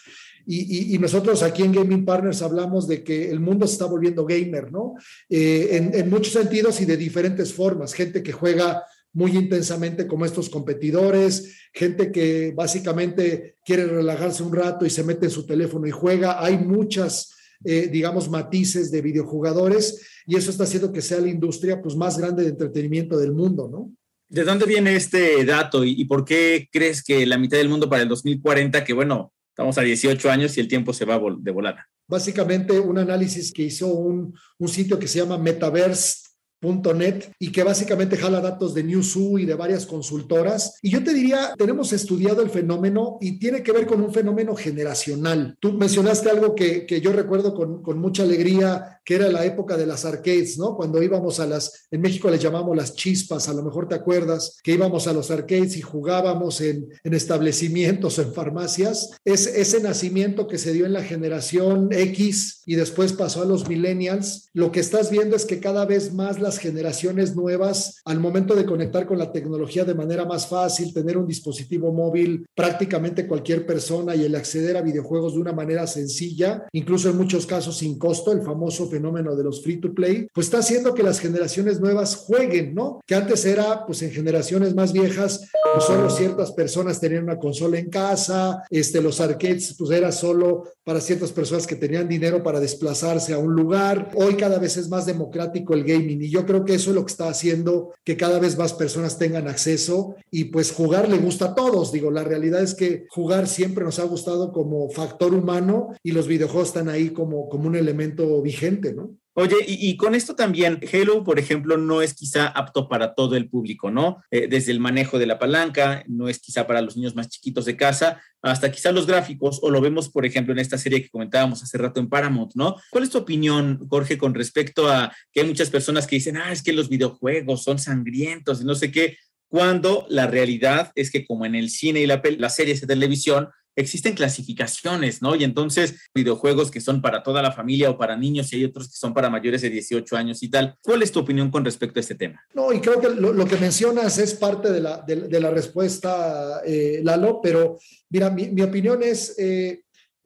Y, 0.49 0.97
nosotros 0.97 1.43
aquí 1.43 1.63
en 1.63 1.73
Gaming 1.73 2.05
Partners 2.05 2.41
hablamos 2.41 2.87
de 2.87 3.03
que 3.03 3.29
el 3.29 3.41
mundo 3.41 3.67
se 3.67 3.73
está 3.73 3.85
volviendo 3.85 4.25
gamer, 4.25 4.71
¿no? 4.71 4.95
Eh, 5.29 5.91
en, 5.93 6.09
muchos 6.09 6.31
sentidos 6.31 6.79
y 6.79 6.85
de 6.85 6.95
diferentes 6.95 7.53
formas. 7.53 7.93
Gente 7.93 8.23
que 8.23 8.31
juega 8.31 8.81
muy 9.13 9.35
intensamente 9.35 10.07
como 10.07 10.25
estos 10.25 10.49
competidores, 10.49 11.57
gente 11.73 12.11
que 12.11 12.53
básicamente 12.55 13.55
quiere 13.65 13.85
relajarse 13.85 14.43
un 14.43 14.53
rato 14.53 14.85
y 14.85 14.89
se 14.89 15.03
mete 15.03 15.25
en 15.25 15.31
su 15.31 15.45
teléfono 15.45 15.87
y 15.87 15.91
juega. 15.91 16.43
Hay 16.43 16.57
muchas, 16.57 17.33
eh, 17.63 17.89
digamos, 17.91 18.29
matices 18.29 18.91
de 18.91 19.01
videojugadores 19.01 20.05
y 20.25 20.35
eso 20.35 20.51
está 20.51 20.65
haciendo 20.65 20.91
que 20.91 21.01
sea 21.01 21.19
la 21.19 21.29
industria 21.29 21.81
pues, 21.81 21.95
más 21.95 22.17
grande 22.17 22.43
de 22.43 22.49
entretenimiento 22.49 23.17
del 23.17 23.33
mundo, 23.33 23.69
¿no? 23.71 23.91
¿De 24.29 24.43
dónde 24.43 24.65
viene 24.65 24.95
este 24.95 25.45
dato 25.45 25.85
y, 25.85 26.03
por 26.03 26.25
qué 26.25 26.67
crees 26.69 27.01
que 27.01 27.25
la 27.25 27.37
mitad 27.37 27.57
del 27.57 27.69
mundo 27.69 27.89
para 27.89 28.03
el 28.03 28.09
2040, 28.09 28.83
que 28.83 28.91
bueno, 28.91 29.31
estamos 29.49 29.77
a 29.77 29.81
18 29.81 30.29
años 30.29 30.57
y 30.57 30.59
el 30.59 30.67
tiempo 30.67 30.93
se 30.93 31.05
va 31.05 31.17
de 31.39 31.51
volada? 31.51 31.87
Básicamente 32.09 32.77
un 32.77 32.97
análisis 32.97 33.53
que 33.53 33.63
hizo 33.63 33.87
un, 33.87 34.37
un 34.57 34.67
sitio 34.67 34.99
que 34.99 35.07
se 35.07 35.19
llama 35.19 35.37
Metaverse 35.37 36.26
net 36.61 37.31
y 37.39 37.51
que 37.51 37.63
básicamente 37.63 38.17
jala 38.17 38.41
datos 38.41 38.73
de 38.73 38.83
Newzoo 38.83 39.39
y 39.39 39.45
de 39.45 39.55
varias 39.55 39.85
consultoras. 39.85 40.77
Y 40.81 40.89
yo 40.89 41.03
te 41.03 41.13
diría, 41.13 41.53
tenemos 41.57 41.93
estudiado 41.93 42.41
el 42.41 42.49
fenómeno 42.49 43.17
y 43.21 43.39
tiene 43.39 43.63
que 43.63 43.71
ver 43.71 43.85
con 43.85 44.01
un 44.01 44.13
fenómeno 44.13 44.55
generacional. 44.55 45.55
Tú 45.59 45.73
mencionaste 45.73 46.29
algo 46.29 46.55
que, 46.55 46.85
que 46.85 47.01
yo 47.01 47.11
recuerdo 47.13 47.53
con, 47.53 47.81
con, 47.81 47.99
mucha 47.99 48.23
alegría, 48.23 49.01
que 49.03 49.15
era 49.15 49.29
la 49.29 49.45
época 49.45 49.77
de 49.77 49.85
las 49.85 50.05
arcades, 50.05 50.57
¿no? 50.57 50.75
Cuando 50.75 51.01
íbamos 51.01 51.39
a 51.39 51.47
las, 51.47 51.87
en 51.91 52.01
México 52.01 52.29
les 52.29 52.41
llamamos 52.41 52.75
las 52.75 52.95
chispas, 52.95 53.49
a 53.49 53.53
lo 53.53 53.63
mejor 53.63 53.87
te 53.87 53.95
acuerdas, 53.95 54.57
que 54.63 54.73
íbamos 54.73 55.07
a 55.07 55.13
los 55.13 55.31
arcades 55.31 55.77
y 55.77 55.81
jugábamos 55.81 56.61
en, 56.61 56.87
en 57.03 57.13
establecimientos 57.13 58.19
en 58.19 58.33
farmacias. 58.33 59.11
Es 59.25 59.47
ese 59.47 59.81
nacimiento 59.81 60.47
que 60.47 60.57
se 60.57 60.73
dio 60.73 60.85
en 60.85 60.93
la 60.93 61.03
generación 61.03 61.89
X 61.91 62.61
y 62.65 62.75
después 62.75 63.13
pasó 63.13 63.41
a 63.41 63.45
los 63.45 63.67
millennials. 63.67 64.49
Lo 64.53 64.71
que 64.71 64.79
estás 64.79 65.09
viendo 65.09 65.35
es 65.35 65.45
que 65.45 65.59
cada 65.59 65.85
vez 65.85 66.13
más 66.13 66.39
las 66.47 66.59
generaciones 66.59 67.35
nuevas, 67.35 68.01
al 68.05 68.21
momento 68.21 68.55
de 68.55 68.65
conectar 68.65 69.05
con 69.05 69.17
la 69.17 69.33
tecnología 69.33 69.83
de 69.83 69.93
manera 69.93 70.23
más 70.23 70.47
fácil, 70.47 70.93
tener 70.93 71.17
un 71.17 71.27
dispositivo 71.27 71.91
móvil, 71.91 72.47
prácticamente 72.55 73.27
cualquier 73.27 73.65
persona 73.65 74.15
y 74.15 74.23
el 74.23 74.33
acceder 74.33 74.77
a 74.77 74.81
videojuegos 74.81 75.33
de 75.33 75.41
una 75.41 75.51
manera 75.51 75.85
sencilla, 75.87 76.65
incluso 76.71 77.09
en 77.09 77.17
muchos 77.17 77.45
casos 77.45 77.77
sin 77.77 77.99
costo, 77.99 78.31
el 78.31 78.43
famoso 78.43 78.87
fenómeno 78.87 79.35
de 79.35 79.43
los 79.43 79.61
free 79.61 79.81
to 79.81 79.93
play, 79.93 80.29
pues 80.33 80.47
está 80.47 80.59
haciendo 80.59 80.93
que 80.93 81.03
las 81.03 81.19
generaciones 81.19 81.81
nuevas 81.81 82.15
jueguen, 82.15 82.73
¿no? 82.73 83.01
Que 83.05 83.15
antes 83.15 83.45
era, 83.45 83.85
pues 83.85 84.01
en 84.01 84.11
generaciones 84.11 84.73
más 84.73 84.93
viejas, 84.93 85.49
pues 85.73 85.83
solo 85.83 86.09
ciertas 86.09 86.53
personas 86.53 87.01
tenían 87.01 87.23
una 87.23 87.37
consola 87.37 87.77
en 87.77 87.89
casa, 87.89 88.63
este, 88.69 89.01
los 89.01 89.19
arcades, 89.19 89.75
pues 89.77 89.91
era 89.91 90.13
solo 90.13 90.63
para 90.85 91.01
ciertas 91.01 91.33
personas 91.33 91.67
que 91.67 91.75
tenían 91.75 92.07
dinero 92.07 92.41
para 92.41 92.61
desplazarse 92.61 93.33
a 93.33 93.37
un 93.37 93.53
lugar. 93.53 94.11
Hoy 94.15 94.35
cada 94.35 94.59
vez 94.59 94.77
es 94.77 94.87
más 94.87 95.05
democrático 95.05 95.73
el 95.73 95.83
gaming 95.83 96.21
y 96.21 96.29
creo 96.45 96.65
que 96.65 96.75
eso 96.75 96.91
es 96.91 96.95
lo 96.95 97.05
que 97.05 97.11
está 97.11 97.29
haciendo 97.29 97.93
que 98.03 98.17
cada 98.17 98.39
vez 98.39 98.57
más 98.57 98.73
personas 98.73 99.17
tengan 99.17 99.47
acceso 99.47 100.15
y 100.31 100.45
pues 100.45 100.71
jugar 100.71 101.09
le 101.09 101.17
gusta 101.17 101.45
a 101.45 101.55
todos. 101.55 101.91
Digo, 101.91 102.11
la 102.11 102.23
realidad 102.23 102.61
es 102.61 102.75
que 102.75 103.05
jugar 103.09 103.47
siempre 103.47 103.83
nos 103.83 103.99
ha 103.99 104.03
gustado 104.03 104.51
como 104.51 104.89
factor 104.89 105.33
humano 105.33 105.89
y 106.03 106.11
los 106.11 106.27
videojuegos 106.27 106.69
están 106.69 106.89
ahí 106.89 107.09
como, 107.09 107.49
como 107.49 107.67
un 107.67 107.75
elemento 107.75 108.41
vigente, 108.41 108.93
¿no? 108.93 109.11
Oye, 109.39 109.57
y, 109.67 109.95
con 109.97 110.15
esto 110.15 110.35
también, 110.35 110.79
Halo, 110.91 111.23
por 111.23 111.37
ejemplo, 111.37 111.77
no 111.77 112.01
es 112.01 112.15
quizá 112.15 112.47
apto 112.47 112.89
para 112.89 113.13
todo 113.13 113.35
el 113.35 113.47
público, 113.47 113.91
¿no? 113.91 114.23
Eh, 114.31 114.47
desde 114.47 114.71
el 114.71 114.79
manejo 114.79 115.19
de 115.19 115.27
la 115.27 115.37
palanca, 115.37 116.03
no 116.07 116.27
es 116.27 116.39
quizá 116.39 116.65
para 116.65 116.81
los 116.81 116.97
niños 116.97 117.13
más 117.13 117.29
chiquitos 117.29 117.65
de 117.65 117.77
casa, 117.77 118.19
hasta 118.41 118.71
quizá 118.71 118.91
los 118.91 119.05
gráficos, 119.05 119.59
o 119.61 119.69
lo 119.69 119.79
vemos, 119.79 120.09
por 120.09 120.25
ejemplo, 120.25 120.53
en 120.53 120.59
esta 120.59 120.79
serie 120.79 121.03
que 121.03 121.11
comentábamos 121.11 121.61
hace 121.61 121.77
rato 121.77 121.99
en 121.99 122.09
Paramount, 122.09 122.53
¿no? 122.55 122.77
¿Cuál 122.89 123.03
es 123.03 123.11
tu 123.11 123.19
opinión, 123.19 123.85
Jorge, 123.87 124.17
con 124.17 124.33
respecto 124.33 124.89
a 124.89 125.15
que 125.31 125.41
hay 125.41 125.47
muchas 125.47 125.69
personas 125.69 126.07
que 126.07 126.15
dicen, 126.15 126.37
ah, 126.37 126.51
es 126.51 126.63
que 126.63 126.73
los 126.73 126.89
videojuegos 126.89 127.61
son 127.61 127.77
sangrientos 127.77 128.59
y 128.59 128.65
no 128.65 128.73
sé 128.73 128.91
qué, 128.91 129.19
cuando 129.49 130.07
la 130.09 130.25
realidad 130.25 130.91
es 130.95 131.11
que 131.11 131.27
como 131.27 131.45
en 131.45 131.53
el 131.53 131.69
cine 131.69 132.01
y 132.01 132.07
la, 132.07 132.23
las 132.39 132.55
series 132.55 132.81
de 132.81 132.87
televisión, 132.87 133.49
existen 133.77 134.15
clasificaciones, 134.15 135.21
¿no? 135.21 135.35
Y 135.35 135.43
entonces 135.43 136.09
videojuegos 136.13 136.71
que 136.71 136.81
son 136.81 137.01
para 137.01 137.23
toda 137.23 137.41
la 137.41 137.51
familia 137.51 137.91
o 137.91 137.97
para 137.97 138.17
niños 138.17 138.51
y 138.51 138.57
hay 138.57 138.65
otros 138.65 138.89
que 138.89 138.97
son 138.97 139.13
para 139.13 139.29
mayores 139.29 139.61
de 139.61 139.69
18 139.69 140.17
años 140.17 140.43
y 140.43 140.49
tal. 140.49 140.75
¿Cuál 140.81 141.03
es 141.03 141.11
tu 141.11 141.19
opinión 141.19 141.51
con 141.51 141.63
respecto 141.63 141.99
a 141.99 142.01
este 142.01 142.15
tema? 142.15 142.41
No, 142.53 142.73
y 142.73 142.81
creo 142.81 142.99
que 142.99 143.09
lo, 143.09 143.45
que 143.45 143.57
mencionas 143.57 144.17
es 144.17 144.33
parte 144.33 144.71
de 144.71 144.81
la, 144.81 145.03
de, 145.07 145.39
la 145.39 145.51
respuesta, 145.51 146.61
eh, 146.65 147.01
Lalo, 147.03 147.39
pero 147.41 147.77
mira, 148.09 148.29
mi, 148.29 148.61
opinión 148.61 149.01
es... 149.03 149.37
Eh, 149.37 149.83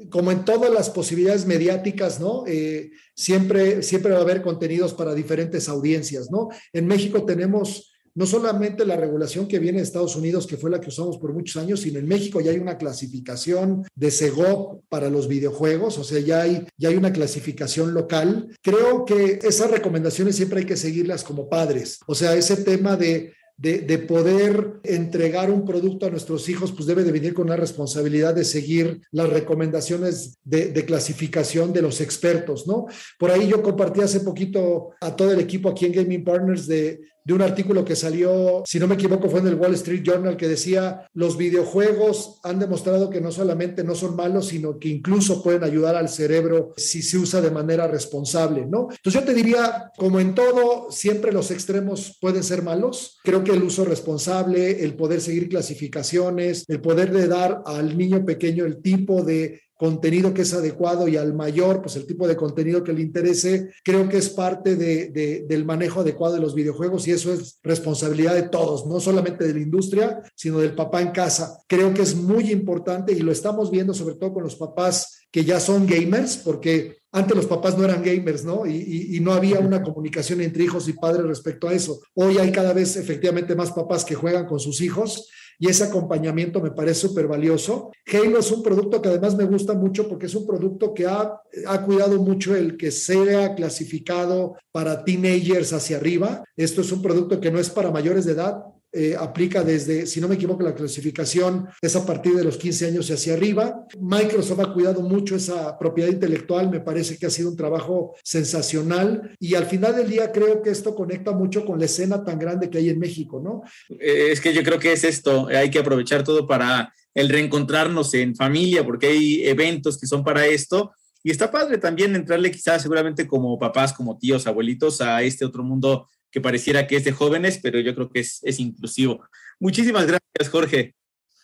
como 0.10 0.32
en 0.32 0.44
todas 0.44 0.72
las 0.72 0.90
posibilidades 0.90 1.46
mediáticas, 1.46 2.20
¿no? 2.20 2.44
Eh, 2.48 2.90
siempre, 3.14 3.84
siempre 3.84 4.12
va 4.12 4.18
a 4.18 4.22
haber 4.22 4.42
contenidos 4.42 4.96
para 4.96 5.14
diferentes 5.14 5.70
audiencias, 5.70 6.32
¿no? 6.32 6.50
En 6.74 6.88
México 6.88 7.24
tenemos 7.24 7.91
no 8.16 8.26
solamente 8.26 8.86
la 8.86 8.98
regulación 8.98 9.48
que 9.48 9.60
viene 9.60 9.78
de 9.78 9.84
Estados 9.84 10.16
Unidos, 10.16 10.48
que 10.48 10.58
fue 10.58 10.70
la 10.70 10.82
que 10.82 10.90
usamos 10.90 11.18
por 11.18 11.34
muchos 11.34 11.62
años, 11.62 11.82
sino 11.82 12.00
en 12.00 12.08
México 12.08 12.42
ya 12.42 12.52
hay 12.52 12.60
una 12.60 12.78
clasificación 12.78 13.84
de 13.96 14.12
SEGOP 14.12 14.84
para 14.90 15.10
los 15.10 15.28
videojuegos, 15.28 15.98
o 15.98 16.04
sea, 16.04 16.20
ya 16.20 16.42
hay, 16.42 16.66
ya 16.78 16.90
hay 16.90 16.96
una 16.96 17.14
clasificación 17.14 17.94
local. 17.94 18.56
Creo 18.62 19.06
que 19.06 19.40
esas 19.44 19.72
recomendaciones 19.72 20.36
siempre 20.36 20.60
hay 20.60 20.66
que 20.66 20.78
seguirlas 20.78 21.24
como 21.24 21.50
padres, 21.50 22.00
o 22.08 22.16
sea, 22.16 22.36
ese 22.36 22.58
tema 22.58 22.98
de 22.98 23.34
de, 23.62 24.00
poder 24.00 24.80
entregar 24.84 25.52
un 25.52 25.66
producto 25.66 26.08
a 26.08 26.10
nuestros 26.10 26.50
hijos, 26.50 26.72
pues 26.72 26.88
debe 26.88 27.04
de 27.04 27.12
venir 27.12 27.36
con 27.36 27.46
una 27.46 27.56
responsabilidad 27.56 28.34
de 28.34 28.44
seguir 28.44 29.02
las 29.12 29.30
recomendaciones 29.30 30.40
de, 30.44 30.72
de, 30.72 30.86
clasificación 30.86 31.72
de 31.72 31.84
los 31.84 32.02
expertos, 32.02 32.66
¿no? 32.66 32.88
Por 33.20 33.30
ahí 33.30 33.48
yo 33.48 33.62
compartí 33.62 34.02
hace 34.02 34.22
poquito 34.22 34.92
a 35.00 35.16
todo 35.16 35.32
el 35.32 35.40
equipo 35.40 35.70
aquí 35.70 35.86
en 35.86 35.92
Gaming 35.92 36.24
Partners 36.24 36.66
de, 36.66 37.02
de 37.24 37.34
un 37.34 37.42
artículo 37.42 37.86
que 37.86 37.96
salió, 37.96 38.64
si 38.66 38.80
no 38.80 38.88
me 38.88 38.96
equivoco, 38.96 39.30
fue 39.30 39.40
en 39.40 39.48
el 39.48 39.56
Wall 39.56 39.76
Street 39.76 40.04
Journal 40.04 40.38
que 40.38 40.48
decía, 40.48 41.08
los 41.14 41.38
videojuegos 41.38 42.40
han 42.44 42.60
demostrado 42.60 43.10
que 43.10 43.22
no 43.22 43.32
solamente 43.32 43.84
no 43.84 43.96
son 43.96 44.16
malos, 44.16 44.48
sino 44.48 44.80
que 44.80 44.90
incluso 44.90 45.44
pueden 45.44 45.64
ayudar 45.64 45.96
al 45.96 46.10
cerebro 46.10 46.74
si 46.78 47.02
se 47.02 47.18
usa 47.18 47.42
de 47.42 47.52
manera 47.52 47.88
responsable, 47.88 48.66
¿no? 48.66 48.88
Entonces 48.92 49.22
yo 49.22 49.24
te 49.24 49.34
diría, 49.34 49.92
como 49.98 50.20
en 50.20 50.34
todo, 50.34 50.92
siempre 50.92 51.32
los 51.32 51.52
extremos 51.52 52.18
pueden 52.20 52.44
ser 52.44 52.64
malos. 52.64 53.20
Creo 53.24 53.44
que 53.44 53.52
el 53.52 53.64
uso 53.64 53.86
responsable, 53.86 54.84
el 54.84 54.96
poder 54.96 55.22
seguir 55.22 55.50
clasificaciones, 55.50 56.66
el 56.68 56.82
poder 56.82 57.12
de 57.12 57.28
dar 57.28 57.62
al 57.66 57.98
niño 57.98 58.26
pequeño 58.26 58.66
el 58.66 58.82
tipo 58.82 59.24
de 59.24 59.62
contenido 59.82 60.32
que 60.32 60.44
es 60.44 60.54
adecuado 60.54 61.08
y 61.08 61.18
al 61.18 61.34
mayor, 61.34 61.82
pues 61.82 61.96
el 61.96 62.06
tipo 62.06 62.28
de 62.28 62.36
contenido 62.36 62.84
que 62.84 62.94
le 62.94 63.02
interese, 63.02 63.72
creo 63.84 64.08
que 64.08 64.18
es 64.18 64.30
parte 64.30 64.76
de, 64.76 65.44
del 65.50 65.66
manejo 65.66 66.02
adecuado 66.02 66.36
de 66.36 66.40
los 66.40 66.54
videojuegos 66.54 67.08
y 67.08 67.14
eso 67.14 67.34
es 67.34 67.58
responsabilidad 67.64 68.36
de 68.36 68.44
todos, 68.44 68.86
no 68.86 69.00
solamente 69.00 69.44
de 69.44 69.56
la 69.56 69.60
industria, 69.60 70.22
sino 70.36 70.60
del 70.60 70.76
papá 70.76 71.02
en 71.02 71.10
casa. 71.10 71.58
Creo 71.66 71.92
que 71.96 72.04
es 72.04 72.16
muy 72.16 72.52
importante 72.52 73.12
y 73.12 73.22
lo 73.22 73.32
estamos 73.32 73.72
viendo 73.72 73.96
sobre 73.96 74.14
todo 74.14 74.34
con 74.34 74.44
los 74.44 74.56
papás 74.56 75.26
que 75.32 75.44
ya 75.44 75.60
son 75.60 75.88
gamers, 75.88 76.38
porque 76.38 76.98
antes 77.12 77.36
los 77.36 77.48
papás 77.48 77.76
no 77.76 77.84
eran 77.84 78.04
gamers, 78.04 78.46
¿no? 78.46 78.68
Y, 78.68 79.16
y, 79.16 79.20
no 79.20 79.34
había 79.34 79.60
una 79.62 79.82
comunicación 79.82 80.42
entre 80.42 80.64
hijos 80.64 80.88
y 80.90 80.94
padres 80.94 81.26
respecto 81.26 81.68
a 81.68 81.74
eso. 81.74 82.02
Hoy 82.14 82.38
hay 82.38 82.52
cada 82.52 82.74
vez 82.74 82.98
efectivamente 82.98 83.56
más 83.56 83.72
papás 83.72 84.06
que 84.06 84.14
juegan 84.14 84.46
con 84.46 84.60
sus 84.60 84.80
hijos 84.80 85.28
y 85.62 85.70
ese 85.70 85.84
acompañamiento 85.84 86.60
me 86.60 86.72
parece 86.72 87.08
súper 87.08 87.28
valioso. 87.28 87.92
Halo 88.12 88.40
es 88.40 88.52
un 88.52 88.64
producto 88.64 89.00
que 89.00 89.10
además 89.10 89.36
me 89.36 89.44
gusta 89.44 89.76
mucho 89.76 90.08
porque 90.10 90.26
es 90.26 90.34
un 90.34 90.48
producto 90.48 90.92
que 90.92 91.06
ha, 91.06 91.40
ha 91.68 91.86
cuidado 91.86 92.18
mucho 92.18 92.56
el 92.56 92.78
que 92.78 92.90
sea 92.90 93.54
clasificado 93.54 94.56
para 94.72 95.06
teenagers 95.06 95.72
hacia 95.72 95.98
arriba. 95.98 96.44
Esto 96.58 96.82
es 96.82 96.92
un 96.92 97.04
producto 97.04 97.40
que 97.40 97.52
no 97.52 97.60
es 97.60 97.70
para 97.70 97.92
mayores 97.92 98.26
de 98.26 98.32
edad, 98.32 98.64
eh, 98.94 99.16
aplica 99.18 99.64
desde, 99.64 100.06
si 100.06 100.20
no 100.20 100.28
me 100.28 100.36
equivoco, 100.36 100.64
la 100.64 100.76
clasificación 100.76 101.68
es 101.82 101.96
a 101.96 102.06
partir 102.06 102.36
de 102.36 102.44
los 102.44 102.58
15 102.58 102.88
años 102.88 103.10
y 103.10 103.14
hacia 103.14 103.34
arriba. 103.34 103.86
Microsoft 104.00 104.60
ha 104.60 104.74
cuidado 104.74 105.02
mucho 105.02 105.36
esa 105.36 105.78
propiedad 105.78 106.10
intelectual, 106.10 106.70
me 106.70 106.82
parece 106.82 107.18
que 107.18 107.26
ha 107.26 107.30
sido 107.30 107.50
un 107.50 107.56
trabajo 107.56 108.16
sensacional 108.24 109.36
y 109.40 109.56
al 109.56 109.66
final 109.66 109.96
del 109.96 110.10
día 110.10 110.32
creo 110.32 110.62
que 110.62 110.72
esto 110.72 110.94
conecta 110.94 111.32
mucho 111.32 111.66
con 111.66 111.80
la 111.80 111.86
escena 111.86 112.24
tan 112.24 112.38
grande 112.38 112.70
que 112.70 112.80
hay 112.80 112.90
en 112.90 113.00
México, 113.00 113.42
¿no? 113.42 113.62
Eh, 113.98 114.30
es 114.32 114.42
que 114.42 114.54
yo 114.54 114.62
creo 114.64 114.80
que 114.80 114.92
es 114.92 115.04
esto, 115.04 115.48
hay 115.48 115.70
que 115.70 115.80
aprovechar 115.80 116.24
todo 116.24 116.46
para 116.46 116.94
el 117.14 117.30
reencontrarnos 117.30 118.14
en 118.14 118.36
familia, 118.36 118.84
porque 118.84 119.08
hay 119.08 119.48
eventos 119.48 119.98
que 119.98 120.08
son 120.08 120.24
para 120.24 120.46
esto. 120.46 120.92
Y 121.24 121.32
está 121.32 121.52
padre 121.52 121.78
también 121.78 122.16
entrarle 122.16 122.52
quizás 122.52 122.82
seguramente 122.82 123.28
como 123.28 123.60
papás, 123.60 123.94
como 123.94 124.18
tíos, 124.18 124.48
abuelitos 124.48 125.02
a 125.02 125.22
este 125.22 125.46
otro 125.46 125.64
mundo 125.64 126.08
que 126.32 126.42
pareciera 126.42 126.88
que 126.88 126.96
es 126.96 127.04
de 127.04 127.12
jóvenes, 127.12 127.60
pero 127.62 127.80
yo 127.80 127.94
creo 127.94 128.10
que 128.10 128.22
es, 128.22 128.40
es 128.44 128.60
inclusivo. 128.60 129.24
Muchísimas 129.60 130.08
gracias, 130.08 130.50
Jorge. 130.50 130.96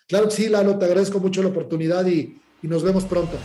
Claro 0.08 0.30
que 0.30 0.36
sí, 0.36 0.48
Lalo, 0.48 0.78
te 0.78 0.86
agradezco 0.86 1.20
mucho 1.20 1.44
la 1.44 1.50
oportunidad 1.50 2.06
y, 2.08 2.40
y 2.62 2.68
nos 2.68 2.84
vemos 2.84 3.04
pronto. 3.06 3.38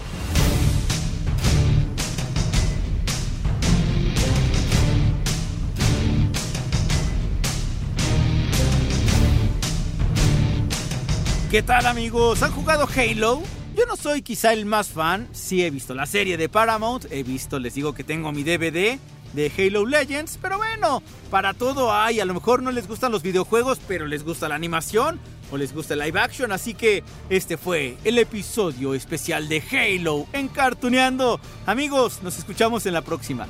¿Qué 11.50 11.62
tal 11.62 11.84
amigos? 11.84 12.42
¿Han 12.42 12.50
jugado 12.52 12.88
Halo? 12.96 13.42
Yo 13.76 13.84
no 13.86 13.96
soy 13.96 14.22
quizá 14.22 14.54
el 14.54 14.64
más 14.64 14.88
fan, 14.88 15.28
sí 15.32 15.62
he 15.62 15.70
visto 15.70 15.94
la 15.94 16.06
serie 16.06 16.38
de 16.38 16.48
Paramount, 16.48 17.06
he 17.10 17.22
visto, 17.22 17.58
les 17.58 17.74
digo 17.74 17.92
que 17.92 18.04
tengo 18.04 18.32
mi 18.32 18.42
DVD, 18.42 18.98
de 19.32 19.50
Halo 19.56 19.86
Legends, 19.86 20.38
pero 20.40 20.58
bueno, 20.58 21.02
para 21.30 21.54
todo 21.54 21.92
hay, 21.92 22.20
a 22.20 22.24
lo 22.24 22.34
mejor 22.34 22.62
no 22.62 22.70
les 22.70 22.88
gustan 22.88 23.12
los 23.12 23.22
videojuegos, 23.22 23.80
pero 23.86 24.06
les 24.06 24.24
gusta 24.24 24.48
la 24.48 24.54
animación 24.54 25.20
o 25.50 25.56
les 25.56 25.74
gusta 25.74 25.94
el 25.94 26.00
live 26.00 26.18
action, 26.18 26.52
así 26.52 26.74
que 26.74 27.04
este 27.28 27.56
fue 27.56 27.96
el 28.04 28.18
episodio 28.18 28.94
especial 28.94 29.48
de 29.48 29.62
Halo 29.70 30.26
en 30.32 30.48
Cartuneando. 30.48 31.40
Amigos, 31.66 32.22
nos 32.22 32.38
escuchamos 32.38 32.86
en 32.86 32.94
la 32.94 33.02
próxima. 33.02 33.46